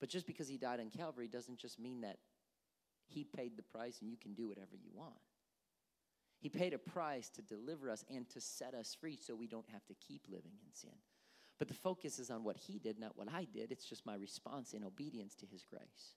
But 0.00 0.08
just 0.08 0.26
because 0.26 0.48
He 0.48 0.56
died 0.56 0.80
on 0.80 0.90
Calvary 0.90 1.28
doesn't 1.28 1.58
just 1.58 1.78
mean 1.78 2.02
that 2.02 2.18
He 3.06 3.24
paid 3.24 3.56
the 3.56 3.62
price 3.62 3.98
and 4.00 4.10
you 4.10 4.16
can 4.16 4.34
do 4.34 4.48
whatever 4.48 4.76
you 4.76 4.90
want. 4.94 5.18
He 6.40 6.48
paid 6.48 6.72
a 6.72 6.78
price 6.78 7.28
to 7.30 7.42
deliver 7.42 7.90
us 7.90 8.04
and 8.08 8.28
to 8.30 8.40
set 8.40 8.72
us 8.74 8.96
free 8.98 9.16
so 9.16 9.34
we 9.34 9.48
don't 9.48 9.68
have 9.72 9.84
to 9.86 9.94
keep 9.94 10.22
living 10.28 10.52
in 10.64 10.72
sin. 10.72 10.96
But 11.58 11.66
the 11.66 11.74
focus 11.74 12.20
is 12.20 12.30
on 12.30 12.44
what 12.44 12.56
He 12.56 12.78
did, 12.78 13.00
not 13.00 13.16
what 13.16 13.28
I 13.32 13.44
did. 13.52 13.72
It's 13.72 13.84
just 13.84 14.06
my 14.06 14.14
response 14.14 14.72
in 14.72 14.84
obedience 14.84 15.34
to 15.36 15.46
His 15.46 15.64
grace. 15.64 16.14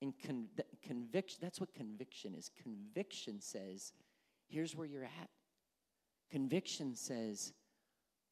And 0.00 0.12
con- 0.24 0.48
conviction, 0.82 1.38
that's 1.40 1.58
what 1.58 1.74
conviction 1.74 2.34
is. 2.34 2.50
Conviction 2.62 3.40
says, 3.40 3.92
here's 4.48 4.74
where 4.74 4.86
you're 4.86 5.04
at. 5.04 5.30
Conviction 6.30 6.94
says, 6.94 7.52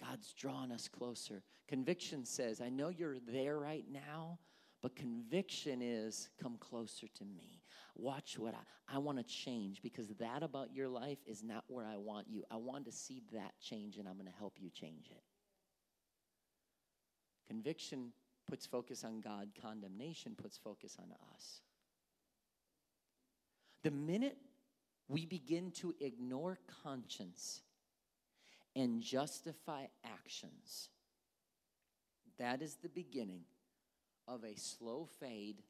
God's 0.01 0.33
drawing 0.35 0.73
us 0.73 0.89
closer. 0.89 1.43
Conviction 1.69 2.25
says, 2.25 2.61
I 2.61 2.69
know 2.69 2.89
you're 2.89 3.19
there 3.19 3.59
right 3.59 3.85
now, 3.91 4.39
but 4.83 4.95
conviction 4.95 5.81
is, 5.83 6.29
come 6.41 6.57
closer 6.59 7.07
to 7.15 7.25
me. 7.25 7.63
Watch 7.95 8.39
what 8.39 8.55
I, 8.55 8.97
I 8.97 8.99
want 8.99 9.19
to 9.19 9.25
change 9.25 9.81
because 9.83 10.09
that 10.19 10.43
about 10.43 10.75
your 10.75 10.89
life 10.89 11.19
is 11.27 11.43
not 11.43 11.65
where 11.69 11.87
I 11.87 11.97
want 11.97 12.27
you. 12.29 12.45
I 12.51 12.57
want 12.57 12.85
to 12.85 12.93
see 12.93 13.23
that 13.33 13.53
change 13.61 13.97
and 13.97 14.07
I'm 14.07 14.15
going 14.15 14.27
to 14.31 14.39
help 14.39 14.55
you 14.59 14.71
change 14.71 15.09
it. 15.11 15.23
Conviction 17.49 18.13
puts 18.47 18.67
focus 18.67 19.03
on 19.03 19.21
God, 19.21 19.49
condemnation 19.61 20.35
puts 20.37 20.59
focus 20.59 20.97
on 21.01 21.11
us. 21.35 21.61
The 23.83 23.91
minute 23.91 24.37
we 25.09 25.27
begin 25.27 25.71
to 25.73 25.95
ignore 26.01 26.59
conscience 26.83 27.61
and 28.75 29.01
justify 29.01 29.87
actions, 30.05 30.91
that 32.39 32.61
is 32.61 32.77
the 32.83 32.89
beginning 32.89 33.43
of 34.29 34.45
a 34.45 34.57
slow 34.57 35.09
fade 35.21 35.63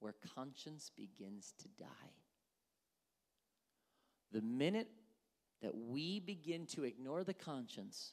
where 0.00 0.14
conscience 0.34 0.90
begins 0.94 1.54
to 1.58 1.68
die. 1.78 2.14
The 4.32 4.42
minute 4.42 4.88
that 5.62 5.74
we 5.74 6.20
begin 6.20 6.66
to 6.66 6.84
ignore 6.84 7.24
the 7.24 7.34
conscience 7.34 8.12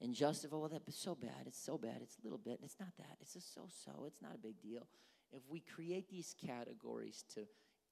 and 0.00 0.14
justify, 0.14 0.56
well, 0.56 0.68
that's 0.68 0.98
so 0.98 1.14
bad, 1.14 1.46
it's 1.46 1.62
so 1.62 1.76
bad, 1.76 1.98
it's 2.02 2.16
a 2.18 2.22
little 2.24 2.38
bit, 2.38 2.60
it's 2.62 2.76
not 2.78 2.90
that, 2.98 3.16
it's 3.20 3.34
just 3.34 3.54
so 3.54 3.62
so, 3.84 4.04
it's 4.06 4.22
not 4.22 4.34
a 4.34 4.38
big 4.38 4.60
deal. 4.62 4.86
If 5.32 5.42
we 5.48 5.60
create 5.60 6.08
these 6.08 6.34
categories 6.46 7.24
to 7.34 7.42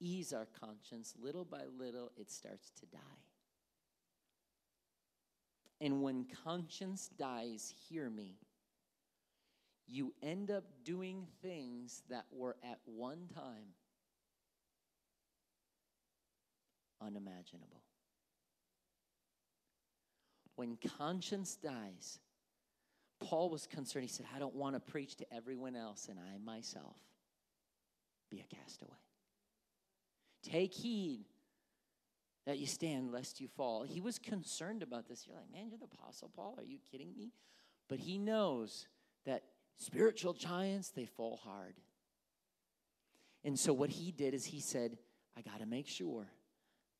ease 0.01 0.33
our 0.33 0.47
conscience, 0.59 1.13
little 1.21 1.45
by 1.45 1.61
little, 1.77 2.11
it 2.17 2.29
starts 2.29 2.71
to 2.79 2.85
die. 2.87 2.99
And 5.79 6.01
when 6.03 6.25
conscience 6.43 7.09
dies, 7.17 7.73
hear 7.87 8.09
me, 8.09 8.35
you 9.87 10.13
end 10.21 10.51
up 10.51 10.63
doing 10.83 11.27
things 11.41 12.03
that 12.09 12.25
were 12.31 12.55
at 12.63 12.79
one 12.85 13.27
time 13.33 13.73
unimaginable. 17.01 17.81
When 20.55 20.77
conscience 20.97 21.55
dies, 21.55 22.19
Paul 23.19 23.49
was 23.49 23.65
concerned. 23.65 24.03
He 24.03 24.09
said, 24.09 24.27
I 24.35 24.39
don't 24.39 24.55
want 24.55 24.75
to 24.75 24.79
preach 24.79 25.15
to 25.17 25.33
everyone 25.33 25.75
else, 25.75 26.07
and 26.09 26.19
I 26.19 26.37
myself 26.43 26.95
be 28.29 28.39
a 28.39 28.55
castaway. 28.55 28.97
Take 30.43 30.73
heed 30.73 31.25
that 32.45 32.57
you 32.57 32.65
stand 32.65 33.11
lest 33.11 33.39
you 33.39 33.47
fall. 33.47 33.83
He 33.83 34.01
was 34.01 34.17
concerned 34.17 34.81
about 34.81 35.07
this. 35.07 35.25
You're 35.27 35.35
like, 35.35 35.51
man, 35.51 35.69
you're 35.69 35.77
the 35.77 35.85
Apostle 35.85 36.31
Paul. 36.35 36.55
Are 36.57 36.63
you 36.63 36.79
kidding 36.91 37.15
me? 37.15 37.31
But 37.87 37.99
he 37.99 38.17
knows 38.17 38.87
that 39.25 39.43
spiritual 39.77 40.33
giants, 40.33 40.89
they 40.89 41.05
fall 41.05 41.39
hard. 41.43 41.75
And 43.43 43.59
so 43.59 43.73
what 43.73 43.89
he 43.89 44.11
did 44.11 44.33
is 44.33 44.45
he 44.45 44.59
said, 44.59 44.97
I 45.37 45.41
got 45.41 45.59
to 45.59 45.65
make 45.65 45.87
sure 45.87 46.27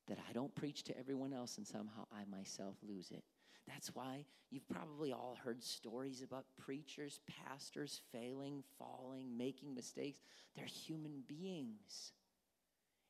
that 0.08 0.18
I 0.30 0.34
don't 0.34 0.54
preach 0.56 0.84
to 0.84 0.98
everyone 0.98 1.34
else 1.34 1.58
and 1.58 1.68
somehow 1.68 2.06
I 2.12 2.24
myself 2.30 2.76
lose 2.88 3.12
it. 3.12 3.24
That's 3.68 3.94
why 3.94 4.26
you've 4.50 4.68
probably 4.68 5.14
all 5.14 5.38
heard 5.44 5.64
stories 5.64 6.22
about 6.22 6.46
preachers, 6.58 7.20
pastors 7.46 8.02
failing, 8.12 8.64
falling, 8.78 9.38
making 9.38 9.74
mistakes. 9.74 10.20
They're 10.56 10.66
human 10.66 11.24
beings. 11.28 12.14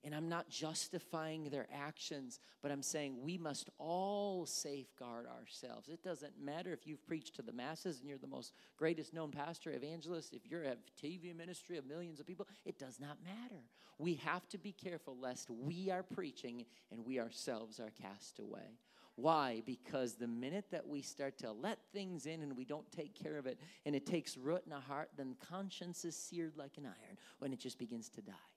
And 0.03 0.15
I'm 0.15 0.29
not 0.29 0.49
justifying 0.49 1.45
their 1.45 1.67
actions, 1.71 2.39
but 2.63 2.71
I'm 2.71 2.81
saying 2.81 3.21
we 3.21 3.37
must 3.37 3.69
all 3.77 4.47
safeguard 4.47 5.27
ourselves. 5.27 5.89
It 5.89 6.03
doesn't 6.03 6.43
matter 6.43 6.73
if 6.73 6.87
you've 6.87 7.05
preached 7.05 7.35
to 7.35 7.43
the 7.43 7.53
masses 7.53 7.99
and 7.99 8.09
you're 8.09 8.17
the 8.17 8.25
most 8.25 8.53
greatest 8.77 9.13
known 9.13 9.29
pastor, 9.29 9.71
evangelist, 9.71 10.33
if 10.33 10.49
you're 10.49 10.63
a 10.63 10.77
TV 10.99 11.35
ministry 11.35 11.77
of 11.77 11.85
millions 11.85 12.19
of 12.19 12.25
people, 12.25 12.47
it 12.65 12.79
does 12.79 12.99
not 12.99 13.17
matter. 13.23 13.61
We 13.99 14.15
have 14.15 14.47
to 14.49 14.57
be 14.57 14.71
careful 14.71 15.15
lest 15.19 15.51
we 15.51 15.91
are 15.91 16.03
preaching 16.03 16.65
and 16.91 17.05
we 17.05 17.19
ourselves 17.19 17.79
are 17.79 17.91
cast 18.01 18.39
away. 18.39 18.79
Why? 19.15 19.61
Because 19.65 20.15
the 20.15 20.27
minute 20.27 20.65
that 20.71 20.87
we 20.87 21.01
start 21.01 21.37
to 21.39 21.51
let 21.51 21.79
things 21.93 22.25
in 22.25 22.41
and 22.41 22.57
we 22.57 22.65
don't 22.65 22.89
take 22.91 23.13
care 23.13 23.37
of 23.37 23.45
it 23.45 23.59
and 23.85 23.95
it 23.95 24.05
takes 24.05 24.37
root 24.37 24.63
in 24.65 24.73
our 24.73 24.81
heart, 24.81 25.09
then 25.15 25.35
conscience 25.47 26.05
is 26.05 26.15
seared 26.15 26.57
like 26.57 26.77
an 26.77 26.85
iron 26.85 27.17
when 27.39 27.53
it 27.53 27.59
just 27.59 27.77
begins 27.77 28.09
to 28.09 28.21
die. 28.21 28.50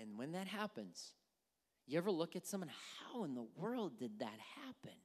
And 0.00 0.18
when 0.18 0.32
that 0.32 0.46
happens, 0.46 1.12
you 1.86 1.98
ever 1.98 2.10
look 2.10 2.36
at 2.36 2.46
someone, 2.46 2.70
how 2.98 3.24
in 3.24 3.34
the 3.34 3.46
world 3.56 3.98
did 3.98 4.18
that 4.20 4.38
happen? 4.64 4.98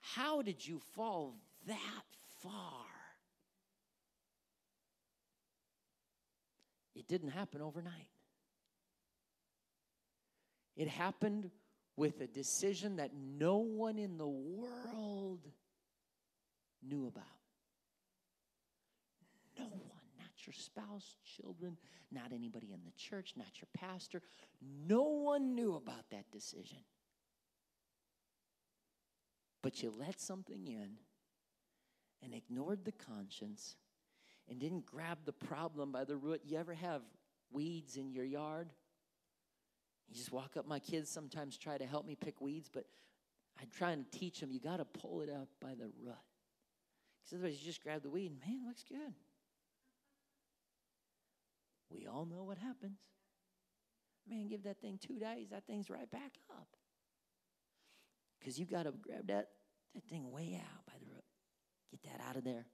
How 0.00 0.42
did 0.42 0.66
you 0.66 0.80
fall 0.94 1.36
that 1.66 2.04
far? 2.42 2.86
It 6.94 7.08
didn't 7.08 7.30
happen 7.30 7.62
overnight. 7.62 8.08
It 10.76 10.88
happened 10.88 11.50
with 11.96 12.20
a 12.20 12.26
decision 12.26 12.96
that 12.96 13.10
no 13.14 13.58
one 13.58 13.98
in 13.98 14.16
the 14.18 14.26
world 14.26 15.40
knew 16.82 17.06
about. 17.06 17.24
No 19.58 19.64
one 19.64 20.26
your 20.46 20.54
spouse, 20.54 21.16
children, 21.24 21.76
not 22.10 22.32
anybody 22.32 22.72
in 22.72 22.80
the 22.84 22.92
church, 22.96 23.34
not 23.36 23.60
your 23.60 23.68
pastor. 23.74 24.22
No 24.86 25.02
one 25.02 25.54
knew 25.54 25.74
about 25.74 26.10
that 26.10 26.30
decision. 26.30 26.78
But 29.62 29.82
you 29.82 29.92
let 29.96 30.20
something 30.20 30.66
in 30.66 30.90
and 32.22 32.34
ignored 32.34 32.84
the 32.84 32.92
conscience 32.92 33.76
and 34.48 34.58
didn't 34.58 34.86
grab 34.86 35.18
the 35.24 35.32
problem 35.32 35.92
by 35.92 36.04
the 36.04 36.16
root. 36.16 36.42
You 36.44 36.58
ever 36.58 36.74
have 36.74 37.02
weeds 37.52 37.96
in 37.96 38.10
your 38.10 38.24
yard? 38.24 38.72
You 40.08 40.16
just 40.16 40.32
walk 40.32 40.56
up. 40.56 40.66
My 40.66 40.78
kids 40.78 41.08
sometimes 41.08 41.56
try 41.56 41.78
to 41.78 41.86
help 41.86 42.06
me 42.06 42.16
pick 42.16 42.40
weeds, 42.40 42.68
but 42.72 42.84
I 43.60 43.64
try 43.76 43.92
and 43.92 44.10
teach 44.10 44.40
them 44.40 44.50
you 44.50 44.60
got 44.60 44.78
to 44.78 44.84
pull 44.84 45.20
it 45.20 45.30
out 45.30 45.48
by 45.60 45.74
the 45.74 45.84
root. 45.84 46.14
Because 47.22 47.38
otherwise, 47.38 47.60
you 47.60 47.64
just 47.64 47.82
grab 47.82 48.02
the 48.02 48.10
weed 48.10 48.30
and 48.30 48.40
man, 48.40 48.66
looks 48.66 48.82
good. 48.82 49.14
We 51.94 52.06
all 52.06 52.24
know 52.26 52.44
what 52.44 52.58
happens. 52.58 52.98
Man, 54.28 54.48
give 54.48 54.62
that 54.64 54.80
thing 54.80 54.98
two 55.00 55.18
days, 55.18 55.50
that 55.50 55.66
thing's 55.66 55.90
right 55.90 56.10
back 56.10 56.38
up. 56.50 56.68
Because 58.38 58.58
you 58.58 58.66
got 58.66 58.84
to 58.84 58.92
grab 58.92 59.26
that, 59.28 59.48
that 59.94 60.04
thing 60.08 60.30
way 60.30 60.60
out 60.60 60.86
by 60.86 60.94
the 60.98 61.06
root. 61.06 61.24
Get 61.90 62.02
that 62.04 62.24
out 62.28 62.36
of 62.36 62.44
there. 62.44 62.66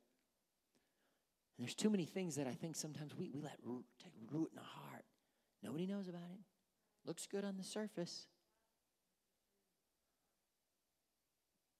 And 1.56 1.66
there's 1.66 1.74
too 1.74 1.90
many 1.90 2.04
things 2.04 2.36
that 2.36 2.46
I 2.46 2.52
think 2.52 2.76
sometimes 2.76 3.14
we, 3.16 3.30
we 3.34 3.40
let 3.40 3.56
root, 3.62 3.84
take 4.02 4.12
root 4.30 4.50
in 4.52 4.58
our 4.58 4.64
heart. 4.64 5.04
Nobody 5.62 5.86
knows 5.86 6.08
about 6.08 6.30
it. 6.32 6.40
Looks 7.04 7.26
good 7.26 7.44
on 7.44 7.56
the 7.56 7.64
surface. 7.64 8.28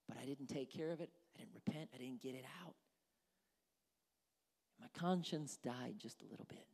But 0.07 0.17
I 0.21 0.25
didn't 0.25 0.47
take 0.47 0.71
care 0.71 0.89
of 0.89 0.99
it. 0.99 1.11
I 1.35 1.39
didn't 1.39 1.53
repent. 1.53 1.89
I 1.93 1.97
didn't 1.97 2.21
get 2.21 2.35
it 2.35 2.45
out. 2.65 2.73
My 4.79 4.87
conscience 4.99 5.57
died 5.63 5.95
just 5.97 6.21
a 6.21 6.25
little 6.25 6.47
bit. 6.49 6.65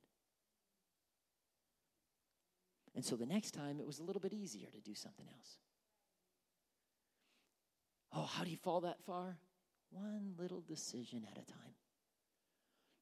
And 2.96 3.04
so 3.04 3.16
the 3.16 3.26
next 3.26 3.52
time 3.52 3.80
it 3.80 3.86
was 3.86 4.00
a 4.00 4.04
little 4.04 4.22
bit 4.22 4.34
easier 4.34 4.70
to 4.70 4.80
do 4.80 4.96
something 4.96 5.28
else. 5.28 5.58
Oh, 8.14 8.24
how 8.24 8.46
do 8.46 8.50
you 8.50 8.58
fall 8.58 8.82
that 8.82 9.04
far? 9.06 9.38
One 9.92 10.34
little 10.38 10.62
decision 10.62 11.28
at 11.30 11.38
a 11.38 11.46
time. 11.46 11.76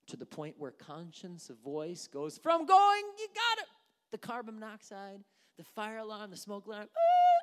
To 0.08 0.18
the 0.18 0.26
point 0.26 0.56
where 0.58 0.72
conscience, 0.72 1.50
a 1.50 1.54
voice 1.54 2.08
goes 2.08 2.38
from 2.38 2.66
going, 2.66 3.04
you 3.20 3.28
got 3.28 3.60
it, 3.64 3.70
the 4.12 4.18
carbon 4.18 4.56
monoxide, 4.60 5.20
the 5.58 5.64
fire 5.64 6.00
alarm, 6.00 6.32
the 6.32 6.38
smoke 6.38 6.66
alarm. 6.66 6.88
Ah, 6.98 7.40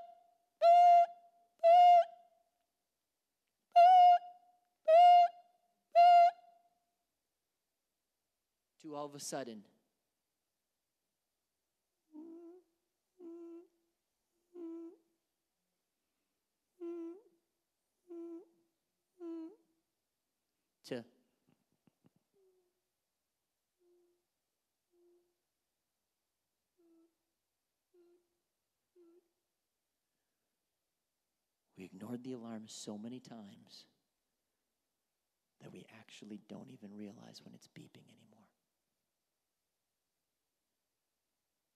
ah, 0.62 1.06
ah, 3.76 4.10
to 8.82 8.94
all 8.94 9.06
of 9.06 9.14
a 9.14 9.20
sudden 9.20 9.62
ignored 32.10 32.24
the 32.24 32.32
alarm 32.32 32.64
so 32.66 32.98
many 32.98 33.20
times 33.20 33.84
that 35.62 35.72
we 35.72 35.86
actually 35.98 36.40
don't 36.48 36.70
even 36.70 36.96
realize 36.96 37.40
when 37.44 37.54
it's 37.54 37.68
beeping 37.68 38.08
anymore. 38.08 38.48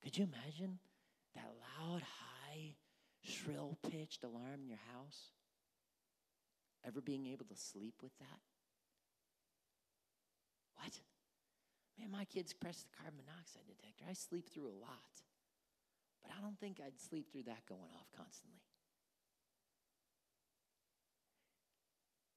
Could 0.02 0.18
you 0.18 0.24
imagine 0.24 0.78
that 1.34 1.50
loud, 1.78 2.02
high, 2.02 2.74
shrill 3.22 3.78
pitched 3.90 4.24
alarm 4.24 4.60
in 4.62 4.68
your 4.68 4.80
house? 4.92 5.32
Ever 6.86 7.00
being 7.00 7.26
able 7.26 7.46
to 7.46 7.56
sleep 7.56 7.94
with 8.02 8.16
that? 8.18 8.40
What? 10.76 10.92
Man, 11.98 12.10
my 12.10 12.24
kids 12.24 12.52
press 12.52 12.82
the 12.82 12.96
carbon 12.96 13.20
monoxide 13.24 13.64
detector. 13.66 14.04
I 14.08 14.12
sleep 14.12 14.50
through 14.50 14.68
a 14.68 14.80
lot. 14.82 15.22
But 16.22 16.32
I 16.36 16.42
don't 16.42 16.58
think 16.58 16.80
I'd 16.84 17.00
sleep 17.00 17.30
through 17.30 17.44
that 17.44 17.64
going 17.66 17.92
off 17.96 18.08
constantly. 18.16 18.60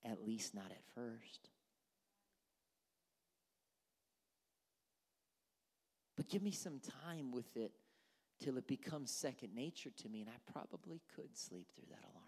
At 0.06 0.26
least 0.26 0.56
not 0.56 0.72
at 0.72 0.84
first. 0.96 1.50
But 6.16 6.30
give 6.30 6.42
me 6.42 6.52
some 6.52 6.80
time 7.04 7.32
with 7.32 7.56
it 7.56 7.72
till 8.40 8.58
it 8.58 8.68
becomes 8.68 9.12
second 9.12 9.54
nature 9.54 9.92
to 9.98 10.10
me, 10.10 10.22
and 10.22 10.30
I 10.30 10.52
probably 10.52 11.02
could 11.16 11.38
sleep 11.38 11.68
through 11.76 11.90
that 11.90 12.04
alarm. 12.04 12.28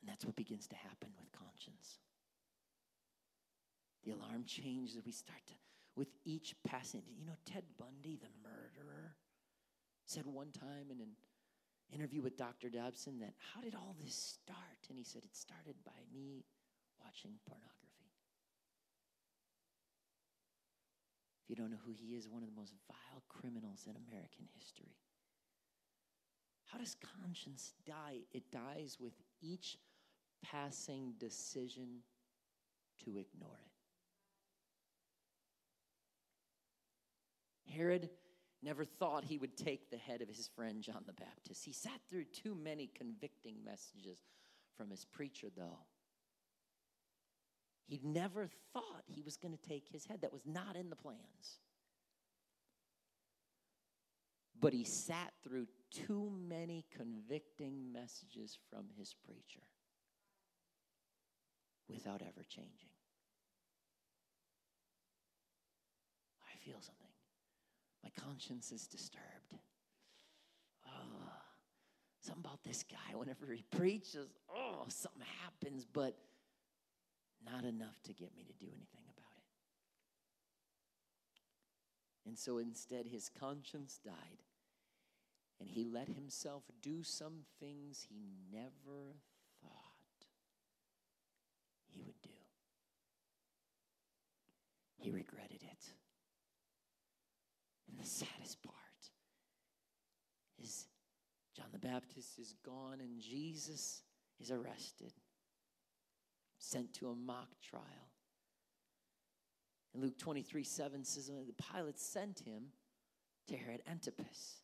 And 0.00 0.10
that's 0.10 0.24
what 0.24 0.36
begins 0.36 0.66
to 0.68 0.76
happen 0.76 1.08
with 1.18 1.32
conscience. 1.32 1.98
The 4.04 4.12
alarm 4.12 4.44
changes. 4.46 4.96
As 4.96 5.04
we 5.04 5.12
start 5.12 5.40
to, 5.46 5.54
with 5.96 6.08
each 6.24 6.54
passing. 6.64 7.02
You 7.18 7.24
know, 7.24 7.36
Ted 7.44 7.64
Bundy, 7.78 8.16
the 8.20 8.28
murderer, 8.42 9.14
said 10.06 10.26
one 10.26 10.50
time 10.50 10.90
in 10.90 11.00
an 11.00 11.16
interview 11.92 12.22
with 12.22 12.36
Dr. 12.36 12.68
Dobson 12.68 13.18
that, 13.20 13.34
How 13.54 13.60
did 13.60 13.74
all 13.74 13.94
this 14.02 14.14
start? 14.14 14.88
And 14.88 14.98
he 14.98 15.04
said, 15.04 15.22
It 15.24 15.36
started 15.36 15.76
by 15.84 16.00
me 16.12 16.44
watching 17.02 17.32
pornography. 17.46 17.74
If 21.42 21.50
you 21.50 21.56
don't 21.56 21.70
know 21.70 21.82
who 21.84 21.92
he 21.92 22.16
is, 22.16 22.28
one 22.28 22.42
of 22.42 22.48
the 22.48 22.58
most 22.58 22.72
vile 22.88 23.22
criminals 23.28 23.86
in 23.86 23.96
American 24.08 24.48
history. 24.58 24.96
How 26.64 26.78
does 26.78 26.96
conscience 27.22 27.74
die? 27.86 28.20
It 28.32 28.50
dies 28.50 28.96
with 28.98 29.12
each 29.42 29.76
passing 30.42 31.14
decision 31.18 32.02
to 33.04 33.10
ignore 33.10 33.60
it. 33.64 33.74
Herod 37.70 38.08
never 38.64 38.84
thought 38.84 39.24
he 39.24 39.38
would 39.38 39.56
take 39.56 39.90
the 39.90 39.96
head 39.96 40.22
of 40.22 40.28
his 40.28 40.48
friend 40.48 40.82
John 40.82 41.04
the 41.06 41.12
Baptist. 41.12 41.64
He 41.64 41.72
sat 41.72 42.00
through 42.08 42.24
too 42.24 42.54
many 42.54 42.90
convicting 42.94 43.56
messages 43.64 44.18
from 44.76 44.90
his 44.90 45.04
preacher, 45.04 45.48
though. 45.54 45.80
He 47.86 48.00
never 48.02 48.48
thought 48.72 49.04
he 49.06 49.22
was 49.22 49.36
going 49.36 49.56
to 49.56 49.68
take 49.68 49.88
his 49.88 50.06
head. 50.06 50.22
That 50.22 50.32
was 50.32 50.46
not 50.46 50.76
in 50.76 50.88
the 50.88 50.96
plans. 50.96 51.58
But 54.58 54.72
he 54.72 54.84
sat 54.84 55.32
through 55.42 55.66
too 55.90 56.32
many 56.48 56.86
convicting 56.96 57.92
messages 57.92 58.58
from 58.70 58.86
his 58.96 59.14
preacher 59.24 59.60
without 61.88 62.22
ever 62.22 62.44
changing. 62.48 62.88
I 66.50 66.56
feel 66.64 66.80
something. 66.80 67.03
My 68.04 68.10
conscience 68.22 68.70
is 68.70 68.86
disturbed. 68.86 69.56
Oh, 70.86 71.32
something 72.20 72.44
about 72.44 72.62
this 72.62 72.84
guy, 72.84 73.16
whenever 73.16 73.46
he 73.50 73.62
preaches, 73.70 74.28
oh, 74.54 74.84
something 74.88 75.22
happens, 75.42 75.86
but 75.90 76.14
not 77.50 77.64
enough 77.64 78.02
to 78.04 78.12
get 78.12 78.36
me 78.36 78.44
to 78.44 78.52
do 78.52 78.66
anything 78.66 79.04
about 79.16 79.32
it. 79.38 79.42
And 82.28 82.38
so 82.38 82.58
instead, 82.58 83.06
his 83.06 83.30
conscience 83.40 83.98
died, 84.04 84.42
and 85.58 85.70
he 85.70 85.84
let 85.84 86.08
himself 86.08 86.64
do 86.82 87.02
some 87.02 87.44
things 87.58 88.06
he 88.06 88.26
never 88.52 89.16
thought 89.62 90.26
he 91.86 92.02
would 92.02 92.20
do. 92.22 92.28
He 94.98 95.10
regretted 95.10 95.62
it. 95.62 95.92
The 98.04 98.10
saddest 98.10 98.62
part 98.62 98.76
is 100.62 100.88
John 101.56 101.68
the 101.72 101.78
Baptist 101.78 102.38
is 102.38 102.54
gone 102.62 103.00
and 103.00 103.18
Jesus 103.18 104.02
is 104.38 104.50
arrested, 104.50 105.14
sent 106.58 106.92
to 106.96 107.08
a 107.08 107.14
mock 107.14 107.48
trial. 107.62 108.10
And 109.94 110.02
Luke 110.02 110.18
23 110.18 110.64
7 110.64 111.02
says 111.02 111.28
the 111.28 111.54
Pilate 111.72 111.98
sent 111.98 112.40
him 112.40 112.64
to 113.48 113.56
Herod 113.56 113.80
Antipas 113.90 114.60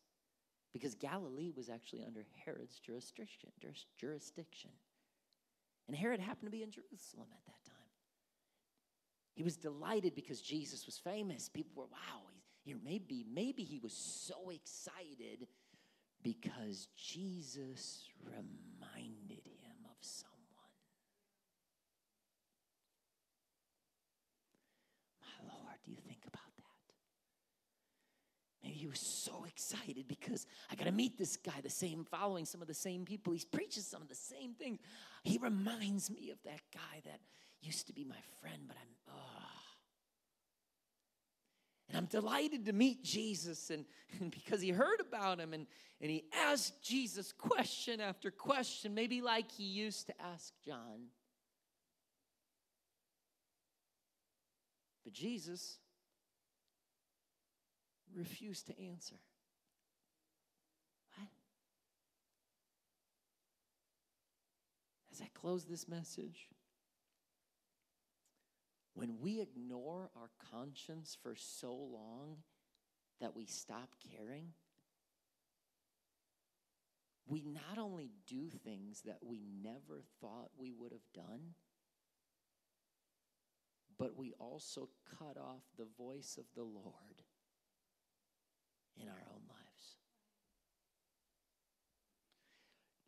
because 0.71 0.93
Galilee 0.93 1.51
was 1.57 1.67
actually 1.67 2.03
under 2.05 2.23
Herod's 2.45 2.77
jurisdiction. 2.77 3.49
jurisdiction. 3.97 4.69
And 5.87 5.97
Herod 5.97 6.19
happened 6.19 6.45
to 6.45 6.55
be 6.55 6.61
in 6.61 6.69
Jerusalem 6.69 7.27
at 7.33 7.45
that 7.47 7.65
time. 7.65 7.75
He 9.33 9.41
was 9.41 9.57
delighted 9.57 10.13
because 10.13 10.41
Jesus 10.41 10.85
was 10.85 10.99
famous. 10.99 11.49
People 11.49 11.71
were, 11.75 11.89
wow, 11.89 12.30
you 12.65 12.75
know, 12.75 12.79
maybe, 12.83 13.25
maybe 13.33 13.63
he 13.63 13.79
was 13.79 13.93
so 13.93 14.49
excited 14.49 15.47
because 16.23 16.87
Jesus 16.95 18.03
reminded 18.23 19.45
him 19.45 19.85
of 19.85 19.97
someone. 19.99 20.31
My 25.21 25.53
Lord, 25.53 25.75
do 25.83 25.91
you 25.91 25.97
think 26.07 26.21
about 26.27 26.55
that? 26.57 26.63
Maybe 28.63 28.75
he 28.75 28.87
was 28.87 28.99
so 28.99 29.45
excited 29.47 30.07
because 30.07 30.45
I 30.71 30.75
got 30.75 30.85
to 30.85 30.91
meet 30.91 31.17
this 31.17 31.37
guy, 31.37 31.61
the 31.63 31.69
same 31.69 32.05
following, 32.05 32.45
some 32.45 32.61
of 32.61 32.67
the 32.67 32.75
same 32.75 33.05
people. 33.05 33.33
He's 33.33 33.45
preaching 33.45 33.81
some 33.81 34.03
of 34.03 34.07
the 34.07 34.15
same 34.15 34.53
things. 34.53 34.79
He 35.23 35.39
reminds 35.39 36.11
me 36.11 36.29
of 36.29 36.37
that 36.43 36.61
guy 36.71 37.01
that 37.05 37.19
used 37.61 37.87
to 37.87 37.93
be 37.93 38.03
my 38.03 38.21
friend, 38.39 38.63
but 38.67 38.77
I'm, 38.77 39.15
oh, 39.15 39.60
and 41.91 41.97
I'm 41.97 42.05
delighted 42.05 42.65
to 42.67 42.73
meet 42.73 43.03
Jesus 43.03 43.69
and, 43.69 43.83
and 44.19 44.31
because 44.31 44.61
he 44.61 44.69
heard 44.69 45.01
about 45.01 45.39
him 45.39 45.53
and, 45.53 45.67
and 45.99 46.09
he 46.09 46.23
asked 46.33 46.81
Jesus 46.81 47.33
question 47.33 47.99
after 47.99 48.31
question, 48.31 48.93
maybe 48.93 49.21
like 49.21 49.51
he 49.51 49.65
used 49.65 50.07
to 50.07 50.13
ask 50.21 50.53
John. 50.65 51.09
But 55.03 55.11
Jesus 55.11 55.79
refused 58.15 58.67
to 58.67 58.81
answer. 58.81 59.15
What? 61.17 61.27
As 65.11 65.21
I 65.21 65.27
close 65.33 65.65
this 65.65 65.89
message, 65.89 66.47
when 68.93 69.19
we 69.19 69.41
ignore 69.41 70.09
our 70.15 70.29
conscience 70.51 71.17
for 71.21 71.35
so 71.35 71.73
long 71.73 72.37
that 73.19 73.35
we 73.35 73.45
stop 73.45 73.95
caring, 74.17 74.47
we 77.27 77.43
not 77.43 77.77
only 77.77 78.11
do 78.27 78.49
things 78.49 79.01
that 79.05 79.19
we 79.21 79.41
never 79.63 80.03
thought 80.19 80.49
we 80.57 80.73
would 80.73 80.91
have 80.91 81.13
done, 81.13 81.55
but 83.97 84.17
we 84.17 84.33
also 84.39 84.89
cut 85.17 85.37
off 85.37 85.63
the 85.77 85.87
voice 85.97 86.37
of 86.37 86.45
the 86.55 86.63
Lord 86.63 87.23
in 88.99 89.07
our 89.07 89.23
own 89.31 89.41
lives. 89.47 89.95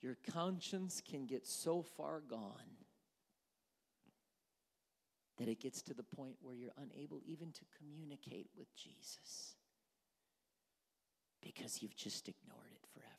Your 0.01 0.17
conscience 0.31 1.01
can 1.01 1.25
get 1.25 1.47
so 1.47 1.81
far 1.81 2.21
gone 2.21 2.82
that 5.37 5.47
it 5.47 5.59
gets 5.59 5.81
to 5.83 5.93
the 5.93 6.03
point 6.03 6.35
where 6.41 6.55
you're 6.55 6.73
unable 6.77 7.19
even 7.25 7.51
to 7.51 7.61
communicate 7.77 8.49
with 8.57 8.67
Jesus 8.75 9.55
because 11.41 11.81
you've 11.81 11.95
just 11.95 12.29
ignored 12.29 12.71
it 12.71 12.85
forever. 12.93 13.09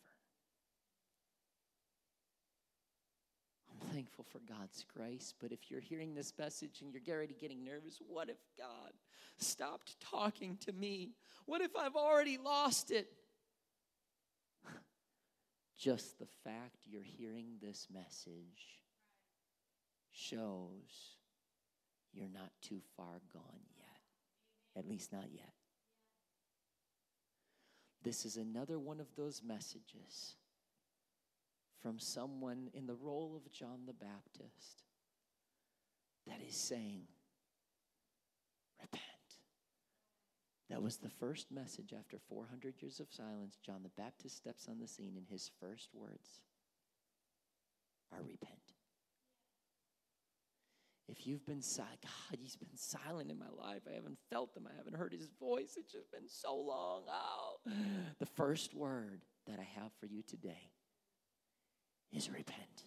I'm 3.70 3.88
thankful 3.88 4.24
for 4.24 4.40
God's 4.48 4.84
grace. 4.96 5.34
But 5.40 5.52
if 5.52 5.70
you're 5.70 5.80
hearing 5.80 6.14
this 6.14 6.32
message 6.38 6.80
and 6.80 6.92
you're 6.92 7.16
already 7.16 7.34
getting 7.38 7.64
nervous, 7.64 7.98
what 8.06 8.28
if 8.28 8.38
God 8.56 8.92
stopped 9.38 10.00
talking 10.00 10.56
to 10.58 10.72
me? 10.72 11.12
What 11.46 11.60
if 11.60 11.76
I've 11.76 11.96
already 11.96 12.38
lost 12.38 12.90
it? 12.90 13.08
Just 15.78 16.18
the 16.18 16.28
fact 16.44 16.86
you're 16.86 17.02
hearing 17.02 17.56
this 17.60 17.88
message 17.92 18.80
shows 20.12 21.16
you're 22.14 22.28
not 22.32 22.50
too 22.62 22.80
far 22.96 23.20
gone 23.32 23.60
yet. 23.76 23.84
At 24.76 24.88
least 24.88 25.12
not 25.12 25.26
yet. 25.32 25.52
This 28.02 28.26
is 28.26 28.36
another 28.36 28.78
one 28.78 29.00
of 29.00 29.06
those 29.16 29.42
messages 29.42 30.36
from 31.82 31.98
someone 31.98 32.68
in 32.74 32.86
the 32.86 32.94
role 32.94 33.34
of 33.36 33.50
John 33.52 33.80
the 33.86 33.92
Baptist 33.92 34.84
that 36.26 36.40
is 36.46 36.56
saying, 36.56 37.02
Repent. 38.80 39.02
That 40.70 40.82
was 40.82 40.96
the 40.96 41.08
first 41.08 41.50
message 41.50 41.94
after 41.98 42.18
400 42.28 42.74
years 42.80 43.00
of 43.00 43.06
silence. 43.10 43.58
John 43.64 43.82
the 43.82 44.02
Baptist 44.02 44.36
steps 44.36 44.66
on 44.68 44.80
the 44.80 44.88
scene, 44.88 45.14
and 45.16 45.26
his 45.28 45.50
first 45.60 45.90
words 45.94 46.40
are 48.12 48.22
repent. 48.22 48.73
If 51.08 51.26
you've 51.26 51.44
been 51.44 51.60
silent, 51.60 51.98
God, 52.02 52.38
He's 52.40 52.56
been 52.56 52.76
silent 52.76 53.30
in 53.30 53.38
my 53.38 53.50
life. 53.56 53.82
I 53.88 53.94
haven't 53.94 54.18
felt 54.30 54.56
Him. 54.56 54.66
I 54.66 54.76
haven't 54.76 54.96
heard 54.96 55.12
His 55.12 55.28
voice. 55.38 55.76
It's 55.76 55.92
just 55.92 56.10
been 56.10 56.28
so 56.28 56.56
long. 56.56 57.02
Oh, 57.08 57.56
the 58.18 58.26
first 58.26 58.74
word 58.74 59.22
that 59.46 59.58
I 59.58 59.80
have 59.80 59.92
for 60.00 60.06
you 60.06 60.22
today 60.22 60.70
is 62.12 62.30
repent. 62.30 62.84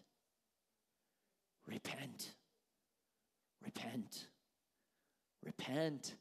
Repent. 1.68 2.34
Repent. 3.64 4.28
Repent. 5.44 6.16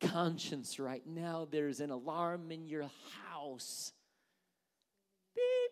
Conscience, 0.00 0.80
right 0.80 1.06
now, 1.06 1.46
there's 1.50 1.80
an 1.80 1.90
alarm 1.90 2.50
in 2.50 2.66
your 2.66 2.88
house. 3.28 3.92
Beep, 5.36 5.70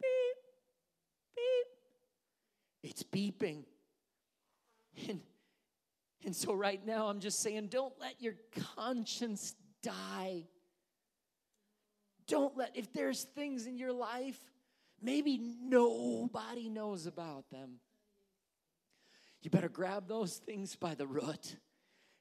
beep, 0.00 1.36
beep. 1.36 2.90
It's 2.90 3.02
beeping. 3.02 3.64
And, 5.08 5.20
and 6.24 6.34
so, 6.34 6.54
right 6.54 6.84
now, 6.84 7.08
I'm 7.08 7.20
just 7.20 7.40
saying, 7.40 7.68
don't 7.68 7.94
let 8.00 8.20
your 8.20 8.34
conscience 8.74 9.54
die. 9.82 10.44
Don't 12.26 12.56
let, 12.56 12.76
if 12.76 12.92
there's 12.92 13.22
things 13.22 13.66
in 13.66 13.76
your 13.76 13.92
life 13.92 14.38
maybe 15.02 15.38
nobody 15.38 16.68
knows 16.68 17.06
about 17.06 17.48
them. 17.50 17.80
You 19.42 19.50
better 19.50 19.68
grab 19.68 20.08
those 20.08 20.38
things 20.38 20.74
by 20.74 20.94
the 20.94 21.06
root 21.06 21.56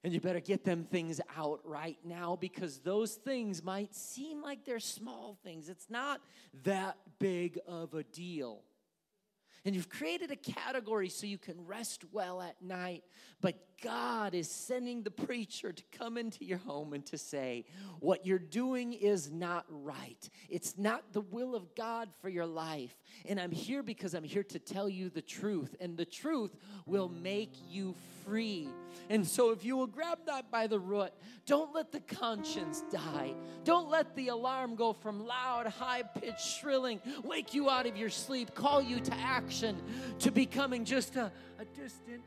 and 0.03 0.13
you 0.13 0.21
better 0.21 0.39
get 0.39 0.63
them 0.63 0.83
things 0.83 1.19
out 1.35 1.61
right 1.63 1.97
now 2.05 2.37
because 2.39 2.79
those 2.79 3.15
things 3.15 3.63
might 3.63 3.95
seem 3.95 4.43
like 4.43 4.63
they're 4.63 4.79
small 4.79 5.37
things. 5.43 5.67
It's 5.67 5.89
not 5.89 6.21
that 6.63 6.97
big 7.17 7.57
of 7.67 7.95
a 7.95 8.03
deal. 8.03 8.61
And 9.65 9.75
you've 9.75 9.89
created 9.89 10.29
a 10.29 10.35
category 10.35 11.09
so 11.09 11.25
you 11.25 11.39
can 11.39 11.65
rest 11.65 12.03
well 12.11 12.39
at 12.39 12.61
night. 12.61 13.03
But 13.41 13.55
God 13.81 14.33
is 14.33 14.49
sending 14.49 15.03
the 15.03 15.11
preacher 15.11 15.71
to 15.71 15.83
come 15.91 16.17
into 16.17 16.45
your 16.45 16.59
home 16.59 16.93
and 16.93 17.05
to 17.07 17.17
say, 17.17 17.65
What 17.99 18.25
you're 18.25 18.39
doing 18.39 18.93
is 18.93 19.31
not 19.31 19.65
right. 19.69 20.29
It's 20.49 20.77
not 20.77 21.13
the 21.13 21.21
will 21.21 21.55
of 21.55 21.75
God 21.75 22.09
for 22.21 22.29
your 22.29 22.45
life. 22.45 22.95
And 23.25 23.39
I'm 23.39 23.51
here 23.51 23.83
because 23.83 24.13
I'm 24.13 24.23
here 24.23 24.43
to 24.43 24.59
tell 24.59 24.87
you 24.87 25.09
the 25.09 25.21
truth. 25.21 25.75
And 25.79 25.97
the 25.97 26.05
truth 26.05 26.55
will 26.85 27.09
make 27.09 27.53
you 27.69 27.95
free. 28.25 28.67
And 29.09 29.27
so, 29.27 29.51
if 29.51 29.63
you 29.63 29.75
will 29.77 29.87
grab 29.87 30.19
that 30.25 30.49
by 30.49 30.67
the 30.67 30.79
root, 30.79 31.11
don't 31.45 31.73
let 31.75 31.91
the 31.91 31.99
conscience 31.99 32.83
die. 32.91 33.33
Don't 33.63 33.89
let 33.89 34.15
the 34.15 34.29
alarm 34.29 34.75
go 34.75 34.93
from 34.93 35.25
loud, 35.25 35.67
high 35.67 36.03
pitched 36.03 36.59
shrilling, 36.59 37.01
wake 37.23 37.53
you 37.53 37.69
out 37.69 37.85
of 37.85 37.97
your 37.97 38.09
sleep, 38.09 38.55
call 38.55 38.81
you 38.81 38.99
to 38.99 39.13
action, 39.15 39.54
to 40.19 40.31
becoming 40.31 40.85
just 40.85 41.15
a, 41.15 41.31
a 41.59 41.65
distant 41.65 42.21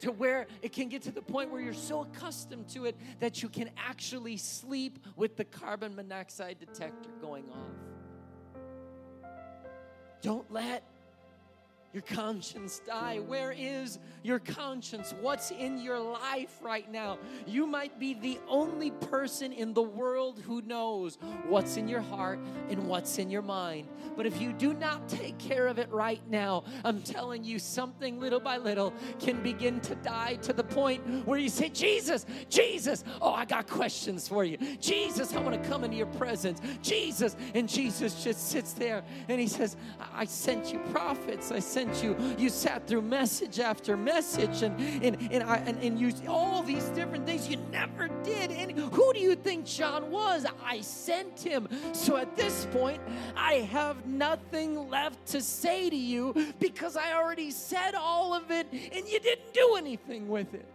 to 0.00 0.12
where 0.12 0.46
it 0.62 0.72
can 0.72 0.88
get 0.88 1.02
to 1.02 1.10
the 1.10 1.22
point 1.22 1.50
where 1.50 1.60
you're 1.60 1.74
so 1.74 2.02
accustomed 2.02 2.68
to 2.68 2.84
it 2.84 2.96
that 3.18 3.42
you 3.42 3.48
can 3.48 3.70
actually 3.76 4.36
sleep 4.36 4.98
with 5.16 5.36
the 5.36 5.44
carbon 5.44 5.94
monoxide 5.94 6.56
detector 6.58 7.10
going 7.20 7.44
off. 7.50 9.32
Don't 10.22 10.50
let 10.52 10.84
your 11.92 12.02
conscience 12.02 12.82
die? 12.86 13.18
Where 13.18 13.54
is 13.56 13.98
your 14.22 14.38
conscience? 14.38 15.14
What's 15.22 15.50
in 15.50 15.78
your 15.78 15.98
life 15.98 16.58
right 16.60 16.90
now? 16.90 17.18
You 17.46 17.66
might 17.66 17.98
be 17.98 18.12
the 18.12 18.38
only 18.46 18.90
person 18.90 19.52
in 19.52 19.72
the 19.72 19.82
world 19.82 20.38
who 20.40 20.60
knows 20.62 21.16
what's 21.46 21.78
in 21.78 21.88
your 21.88 22.02
heart 22.02 22.40
and 22.68 22.86
what's 22.88 23.18
in 23.18 23.30
your 23.30 23.42
mind. 23.42 23.88
But 24.16 24.26
if 24.26 24.40
you 24.40 24.52
do 24.52 24.74
not 24.74 25.08
take 25.08 25.38
care 25.38 25.66
of 25.66 25.78
it 25.78 25.90
right 25.90 26.20
now, 26.28 26.64
I'm 26.84 27.00
telling 27.00 27.42
you, 27.42 27.58
something 27.58 28.20
little 28.20 28.40
by 28.40 28.58
little 28.58 28.92
can 29.18 29.42
begin 29.42 29.80
to 29.80 29.94
die 29.94 30.34
to 30.42 30.52
the 30.52 30.64
point 30.64 31.26
where 31.26 31.38
you 31.38 31.48
say, 31.48 31.70
Jesus, 31.70 32.26
Jesus, 32.50 33.02
oh, 33.22 33.32
I 33.32 33.44
got 33.44 33.66
questions 33.66 34.28
for 34.28 34.44
you. 34.44 34.58
Jesus, 34.78 35.34
I 35.34 35.40
want 35.40 35.62
to 35.62 35.68
come 35.68 35.84
into 35.84 35.96
your 35.96 36.06
presence. 36.06 36.60
Jesus. 36.82 37.36
And 37.54 37.68
Jesus 37.68 38.22
just 38.22 38.50
sits 38.50 38.72
there 38.72 39.04
and 39.28 39.40
he 39.40 39.46
says, 39.46 39.76
I 40.14 40.26
sent 40.26 40.72
you 40.72 40.80
prophets. 40.92 41.50
I 41.50 41.60
sent 41.60 41.77
sent 41.78 42.02
you. 42.02 42.16
You 42.36 42.48
sat 42.48 42.88
through 42.88 43.02
message 43.02 43.60
after 43.60 43.96
message 43.96 44.62
and, 44.62 44.80
and, 45.04 45.16
and, 45.30 45.44
I, 45.44 45.56
and, 45.58 45.78
and 45.80 46.00
you 46.00 46.12
all 46.26 46.62
these 46.64 46.84
different 46.88 47.24
things. 47.24 47.48
You 47.48 47.56
never 47.70 48.08
did. 48.24 48.50
And 48.50 48.72
who 48.72 49.12
do 49.12 49.20
you 49.20 49.36
think 49.36 49.64
John 49.64 50.10
was? 50.10 50.44
I 50.64 50.80
sent 50.80 51.38
him. 51.40 51.68
So 51.92 52.16
at 52.16 52.34
this 52.36 52.66
point, 52.72 53.00
I 53.36 53.54
have 53.70 54.06
nothing 54.06 54.90
left 54.90 55.24
to 55.26 55.40
say 55.40 55.88
to 55.88 55.96
you 55.96 56.34
because 56.58 56.96
I 56.96 57.12
already 57.12 57.52
said 57.52 57.94
all 57.94 58.34
of 58.34 58.50
it 58.50 58.66
and 58.72 59.06
you 59.08 59.20
didn't 59.20 59.54
do 59.54 59.76
anything 59.76 60.28
with 60.28 60.54
it. 60.54 60.66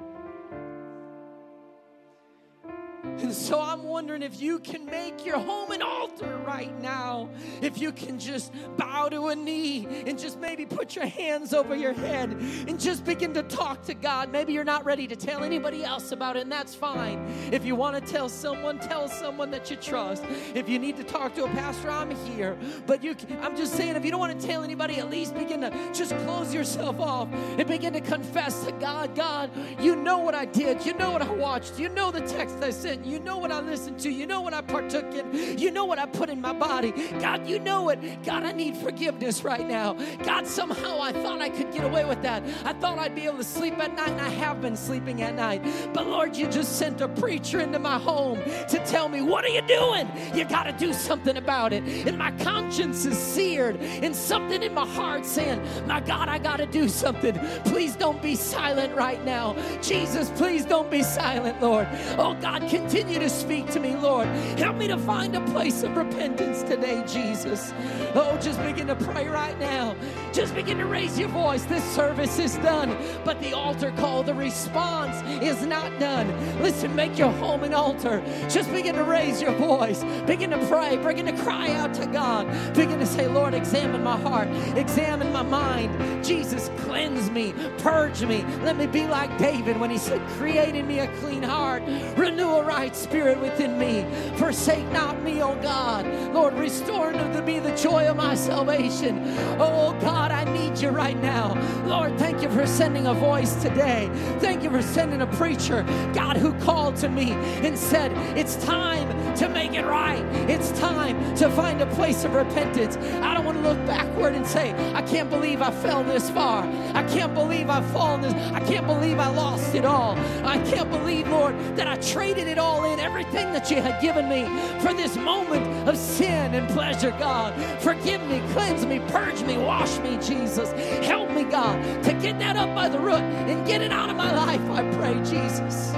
And 3.03 3.33
so 3.33 3.61
I'm 3.61 3.83
wondering 3.83 4.21
if 4.21 4.41
you 4.41 4.59
can 4.59 4.85
make 4.85 5.25
your 5.25 5.37
home 5.37 5.71
an 5.71 5.81
altar 5.81 6.41
right 6.45 6.73
now. 6.81 7.29
If 7.61 7.77
you 7.77 7.91
can 7.91 8.19
just 8.19 8.53
bow 8.77 9.09
to 9.09 9.27
a 9.27 9.35
knee 9.35 9.87
and 10.07 10.17
just 10.17 10.39
maybe 10.39 10.65
put 10.65 10.95
your 10.95 11.05
hands 11.05 11.53
over 11.53 11.75
your 11.75 11.93
head 11.93 12.31
and 12.31 12.79
just 12.79 13.03
begin 13.03 13.33
to 13.33 13.43
talk 13.43 13.83
to 13.83 13.93
God. 13.93 14.31
Maybe 14.31 14.53
you're 14.53 14.63
not 14.63 14.85
ready 14.85 15.07
to 15.07 15.15
tell 15.15 15.43
anybody 15.43 15.83
else 15.83 16.11
about 16.11 16.37
it, 16.37 16.43
and 16.43 16.51
that's 16.51 16.75
fine. 16.75 17.25
If 17.51 17.65
you 17.65 17.75
want 17.75 17.95
to 17.95 18.11
tell 18.11 18.29
someone, 18.29 18.79
tell 18.79 19.07
someone 19.07 19.51
that 19.51 19.69
you 19.69 19.75
trust. 19.75 20.23
If 20.53 20.69
you 20.69 20.79
need 20.79 20.97
to 20.97 21.03
talk 21.03 21.35
to 21.35 21.45
a 21.45 21.49
pastor, 21.49 21.89
I'm 21.89 22.11
here. 22.35 22.57
But 22.85 23.03
you, 23.03 23.15
I'm 23.41 23.55
just 23.57 23.73
saying, 23.73 23.95
if 23.95 24.05
you 24.05 24.11
don't 24.11 24.19
want 24.19 24.39
to 24.39 24.47
tell 24.47 24.63
anybody, 24.63 24.97
at 24.97 25.09
least 25.09 25.35
begin 25.35 25.61
to 25.61 25.71
just 25.93 26.15
close 26.19 26.53
yourself 26.53 26.99
off 26.99 27.27
and 27.33 27.67
begin 27.67 27.93
to 27.93 28.01
confess 28.01 28.63
to 28.65 28.71
God 28.73 29.15
God, 29.15 29.51
you 29.79 29.95
know 29.95 30.19
what 30.19 30.35
I 30.35 30.45
did. 30.45 30.85
You 30.85 30.93
know 30.93 31.11
what 31.11 31.21
I 31.21 31.31
watched. 31.31 31.79
You 31.79 31.89
know 31.89 32.11
the 32.11 32.21
text 32.21 32.57
I 32.61 32.69
sent 32.69 32.92
you 33.03 33.19
know 33.19 33.37
what 33.37 33.51
I 33.51 33.59
listened 33.59 33.99
to. 33.99 34.09
You 34.09 34.27
know 34.27 34.41
what 34.41 34.53
I 34.53 34.61
partook 34.61 35.13
in. 35.13 35.57
You 35.57 35.71
know 35.71 35.85
what 35.85 35.99
I 35.99 36.05
put 36.05 36.29
in 36.29 36.39
my 36.39 36.53
body. 36.53 36.91
God, 37.19 37.47
you 37.47 37.59
know 37.59 37.89
it. 37.89 38.23
God, 38.23 38.43
I 38.43 38.51
need 38.51 38.77
forgiveness 38.77 39.43
right 39.43 39.67
now. 39.67 39.93
God, 40.23 40.45
somehow 40.45 41.01
I 41.01 41.11
thought 41.11 41.41
I 41.41 41.49
could 41.49 41.71
get 41.71 41.83
away 41.83 42.05
with 42.05 42.21
that. 42.21 42.43
I 42.63 42.73
thought 42.73 42.99
I'd 42.99 43.15
be 43.15 43.25
able 43.25 43.37
to 43.37 43.43
sleep 43.43 43.79
at 43.79 43.95
night, 43.95 44.09
and 44.09 44.21
I 44.21 44.29
have 44.29 44.61
been 44.61 44.75
sleeping 44.75 45.21
at 45.21 45.35
night. 45.35 45.63
But 45.93 46.07
Lord, 46.07 46.35
you 46.35 46.47
just 46.49 46.77
sent 46.77 47.01
a 47.01 47.07
preacher 47.07 47.59
into 47.59 47.79
my 47.79 47.97
home 47.97 48.37
to 48.69 48.83
tell 48.85 49.09
me, 49.09 49.21
What 49.21 49.43
are 49.43 49.49
you 49.49 49.61
doing? 49.67 50.09
You 50.35 50.45
got 50.45 50.63
to 50.63 50.73
do 50.73 50.93
something 50.93 51.37
about 51.37 51.73
it. 51.73 51.83
And 52.07 52.17
my 52.17 52.31
conscience 52.31 53.05
is 53.05 53.17
seared, 53.17 53.77
and 53.77 54.15
something 54.15 54.61
in 54.61 54.73
my 54.73 54.87
heart 54.87 55.25
saying, 55.25 55.61
My 55.87 55.99
God, 55.99 56.29
I 56.29 56.37
got 56.37 56.57
to 56.57 56.65
do 56.65 56.87
something. 56.87 57.37
Please 57.65 57.95
don't 57.95 58.21
be 58.21 58.35
silent 58.35 58.95
right 58.95 59.23
now. 59.25 59.55
Jesus, 59.81 60.29
please 60.31 60.65
don't 60.65 60.91
be 60.91 61.01
silent, 61.03 61.61
Lord. 61.61 61.87
Oh, 62.17 62.37
God, 62.39 62.61
continue 62.69 62.82
continue 62.83 63.17
to 63.17 63.29
speak 63.29 63.69
to 63.71 63.79
me, 63.79 63.95
Lord. 63.95 64.27
Help 64.59 64.75
me 64.75 64.87
to 64.87 64.97
find 64.97 65.35
a 65.35 65.41
place 65.51 65.83
of 65.83 65.95
repentance 65.95 66.63
today, 66.63 67.01
Jesus. 67.07 67.73
Oh, 68.13 68.37
just 68.41 68.61
begin 68.63 68.87
to 68.87 68.95
pray 68.95 69.27
right 69.27 69.57
now. 69.57 69.95
Just 70.33 70.53
begin 70.53 70.77
to 70.79 70.85
raise 70.85 71.17
your 71.17 71.29
voice. 71.29 71.63
This 71.63 71.83
service 71.83 72.39
is 72.39 72.57
done, 72.57 72.95
but 73.23 73.39
the 73.39 73.53
altar 73.53 73.91
call, 73.91 74.21
the 74.21 74.33
response 74.33 75.15
is 75.41 75.65
not 75.65 75.97
done. 75.97 76.27
Listen, 76.61 76.93
make 76.95 77.17
your 77.17 77.31
home 77.31 77.63
an 77.63 77.73
altar. 77.73 78.21
Just 78.49 78.69
begin 78.71 78.95
to 78.95 79.03
raise 79.03 79.41
your 79.41 79.53
voice. 79.53 80.03
Begin 80.25 80.49
to 80.49 80.57
pray. 80.67 80.97
Begin 80.97 81.25
to 81.27 81.43
cry 81.43 81.71
out 81.71 81.93
to 81.93 82.05
God. 82.07 82.47
Begin 82.75 82.99
to 82.99 83.05
say, 83.05 83.27
Lord, 83.27 83.53
examine 83.53 84.03
my 84.03 84.19
heart, 84.19 84.49
examine 84.75 85.31
my 85.31 85.43
mind. 85.43 86.25
Jesus, 86.25 86.69
cleanse 86.79 87.29
me, 87.31 87.53
purge 87.77 88.23
me. 88.25 88.43
Let 88.63 88.75
me 88.75 88.87
be 88.87 89.07
like 89.07 89.37
David 89.37 89.79
when 89.79 89.89
he 89.89 89.97
said, 89.97 90.19
Create 90.37 90.75
in 90.75 90.87
me 90.87 90.99
a 90.99 91.07
clean 91.19 91.43
heart, 91.43 91.83
renew 92.17 92.49
a 92.49 92.63
spirit 92.95 93.39
within 93.39 93.77
me. 93.77 94.05
Forsake 94.37 94.85
not 94.91 95.21
me, 95.21 95.41
O 95.41 95.55
God. 95.61 96.05
Lord, 96.33 96.53
restore 96.55 97.13
unto 97.13 97.41
me 97.41 97.59
the 97.59 97.75
joy 97.75 98.07
of 98.07 98.17
my 98.17 98.35
salvation. 98.35 99.23
Oh 99.59 99.95
God, 100.01 100.31
I 100.31 100.43
need 100.45 100.79
you 100.79 100.89
right 100.89 101.19
now. 101.21 101.53
Lord, 101.85 102.17
thank 102.17 102.41
you 102.41 102.49
for 102.49 102.65
sending 102.65 103.07
a 103.07 103.13
voice 103.13 103.55
today. 103.61 104.09
Thank 104.39 104.63
you 104.63 104.69
for 104.69 104.81
sending 104.81 105.21
a 105.21 105.27
preacher, 105.27 105.83
God, 106.13 106.35
who 106.37 106.53
called 106.59 106.95
to 106.97 107.09
me 107.09 107.31
and 107.65 107.77
said, 107.77 108.11
It's 108.37 108.55
time 108.65 109.07
to 109.35 109.47
make 109.49 109.73
it 109.73 109.85
right. 109.85 110.23
It's 110.49 110.71
time 110.79 111.35
to 111.35 111.49
find 111.51 111.81
a 111.81 111.87
place 111.95 112.23
of 112.23 112.33
repentance. 112.33 112.97
I 112.97 113.33
don't 113.33 113.45
want 113.45 113.57
to 113.57 113.63
look 113.63 113.85
backward 113.85 114.33
and 114.33 114.45
say, 114.45 114.73
I 114.93 115.01
can't 115.03 115.29
believe 115.29 115.61
I 115.61 115.71
fell 115.71 116.03
this 116.03 116.29
far. 116.29 116.63
I 116.93 117.03
can't 117.03 117.33
believe 117.33 117.69
I've 117.69 117.89
fallen 117.91 118.21
this. 118.21 118.33
I 118.33 118.59
can't 118.61 118.87
believe 118.87 119.19
I 119.19 119.27
lost 119.27 119.75
it 119.75 119.85
all. 119.85 120.17
I 120.43 120.57
can't 120.69 120.89
believe, 120.89 121.27
Lord, 121.27 121.55
that 121.75 121.87
I 121.87 121.97
traded 121.97 122.47
it 122.47 122.57
all 122.57 122.62
in, 122.85 122.99
everything 122.99 123.51
that 123.53 123.69
you 123.69 123.81
had 123.81 124.01
given 124.01 124.27
me 124.29 124.43
for 124.79 124.93
this 124.93 125.15
moment 125.17 125.87
of 125.87 125.97
sin 125.97 126.53
and 126.53 126.67
pleasure, 126.69 127.11
God. 127.11 127.53
Forgive 127.81 128.21
me, 128.27 128.41
cleanse 128.53 128.85
me, 128.85 128.99
purge 129.07 129.41
me, 129.43 129.57
wash 129.57 129.99
me, 129.99 130.17
Jesus. 130.17 130.71
Help 131.05 131.29
me, 131.31 131.43
God, 131.43 132.03
to 132.03 132.13
get 132.13 132.39
that 132.39 132.55
up 132.55 132.73
by 132.73 132.89
the 132.89 132.99
root 132.99 133.23
and 133.49 133.65
get 133.67 133.81
it 133.81 133.91
out 133.91 134.09
of 134.09 134.15
my 134.15 134.33
life, 134.33 134.61
I 134.71 134.81
pray, 134.95 135.15
Jesus. 135.23 135.93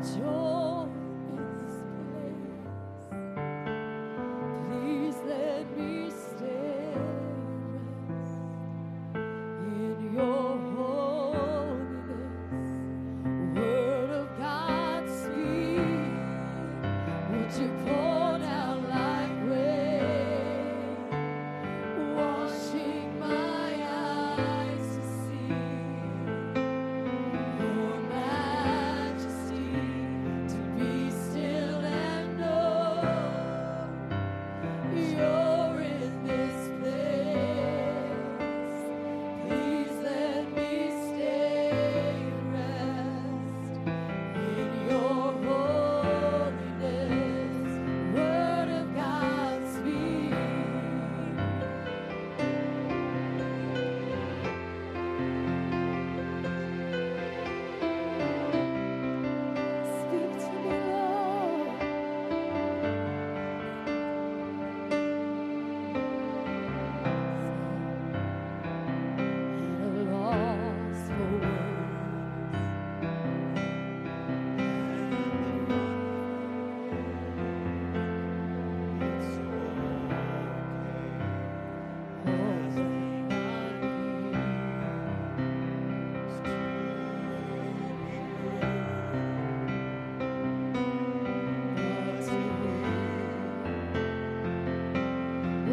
就 0.00 0.57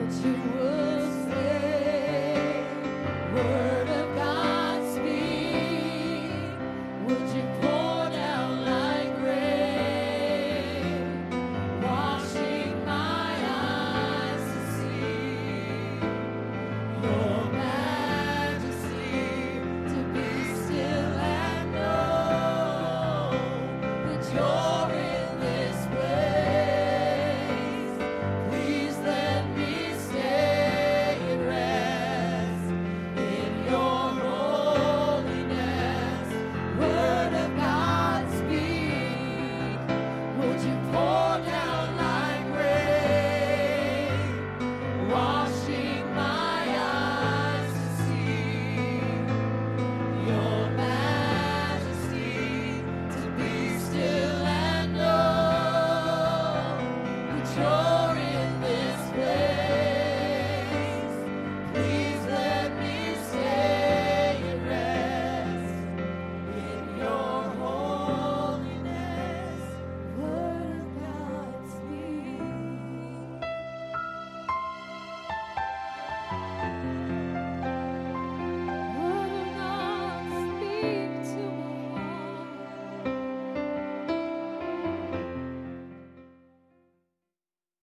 word. 0.08 0.85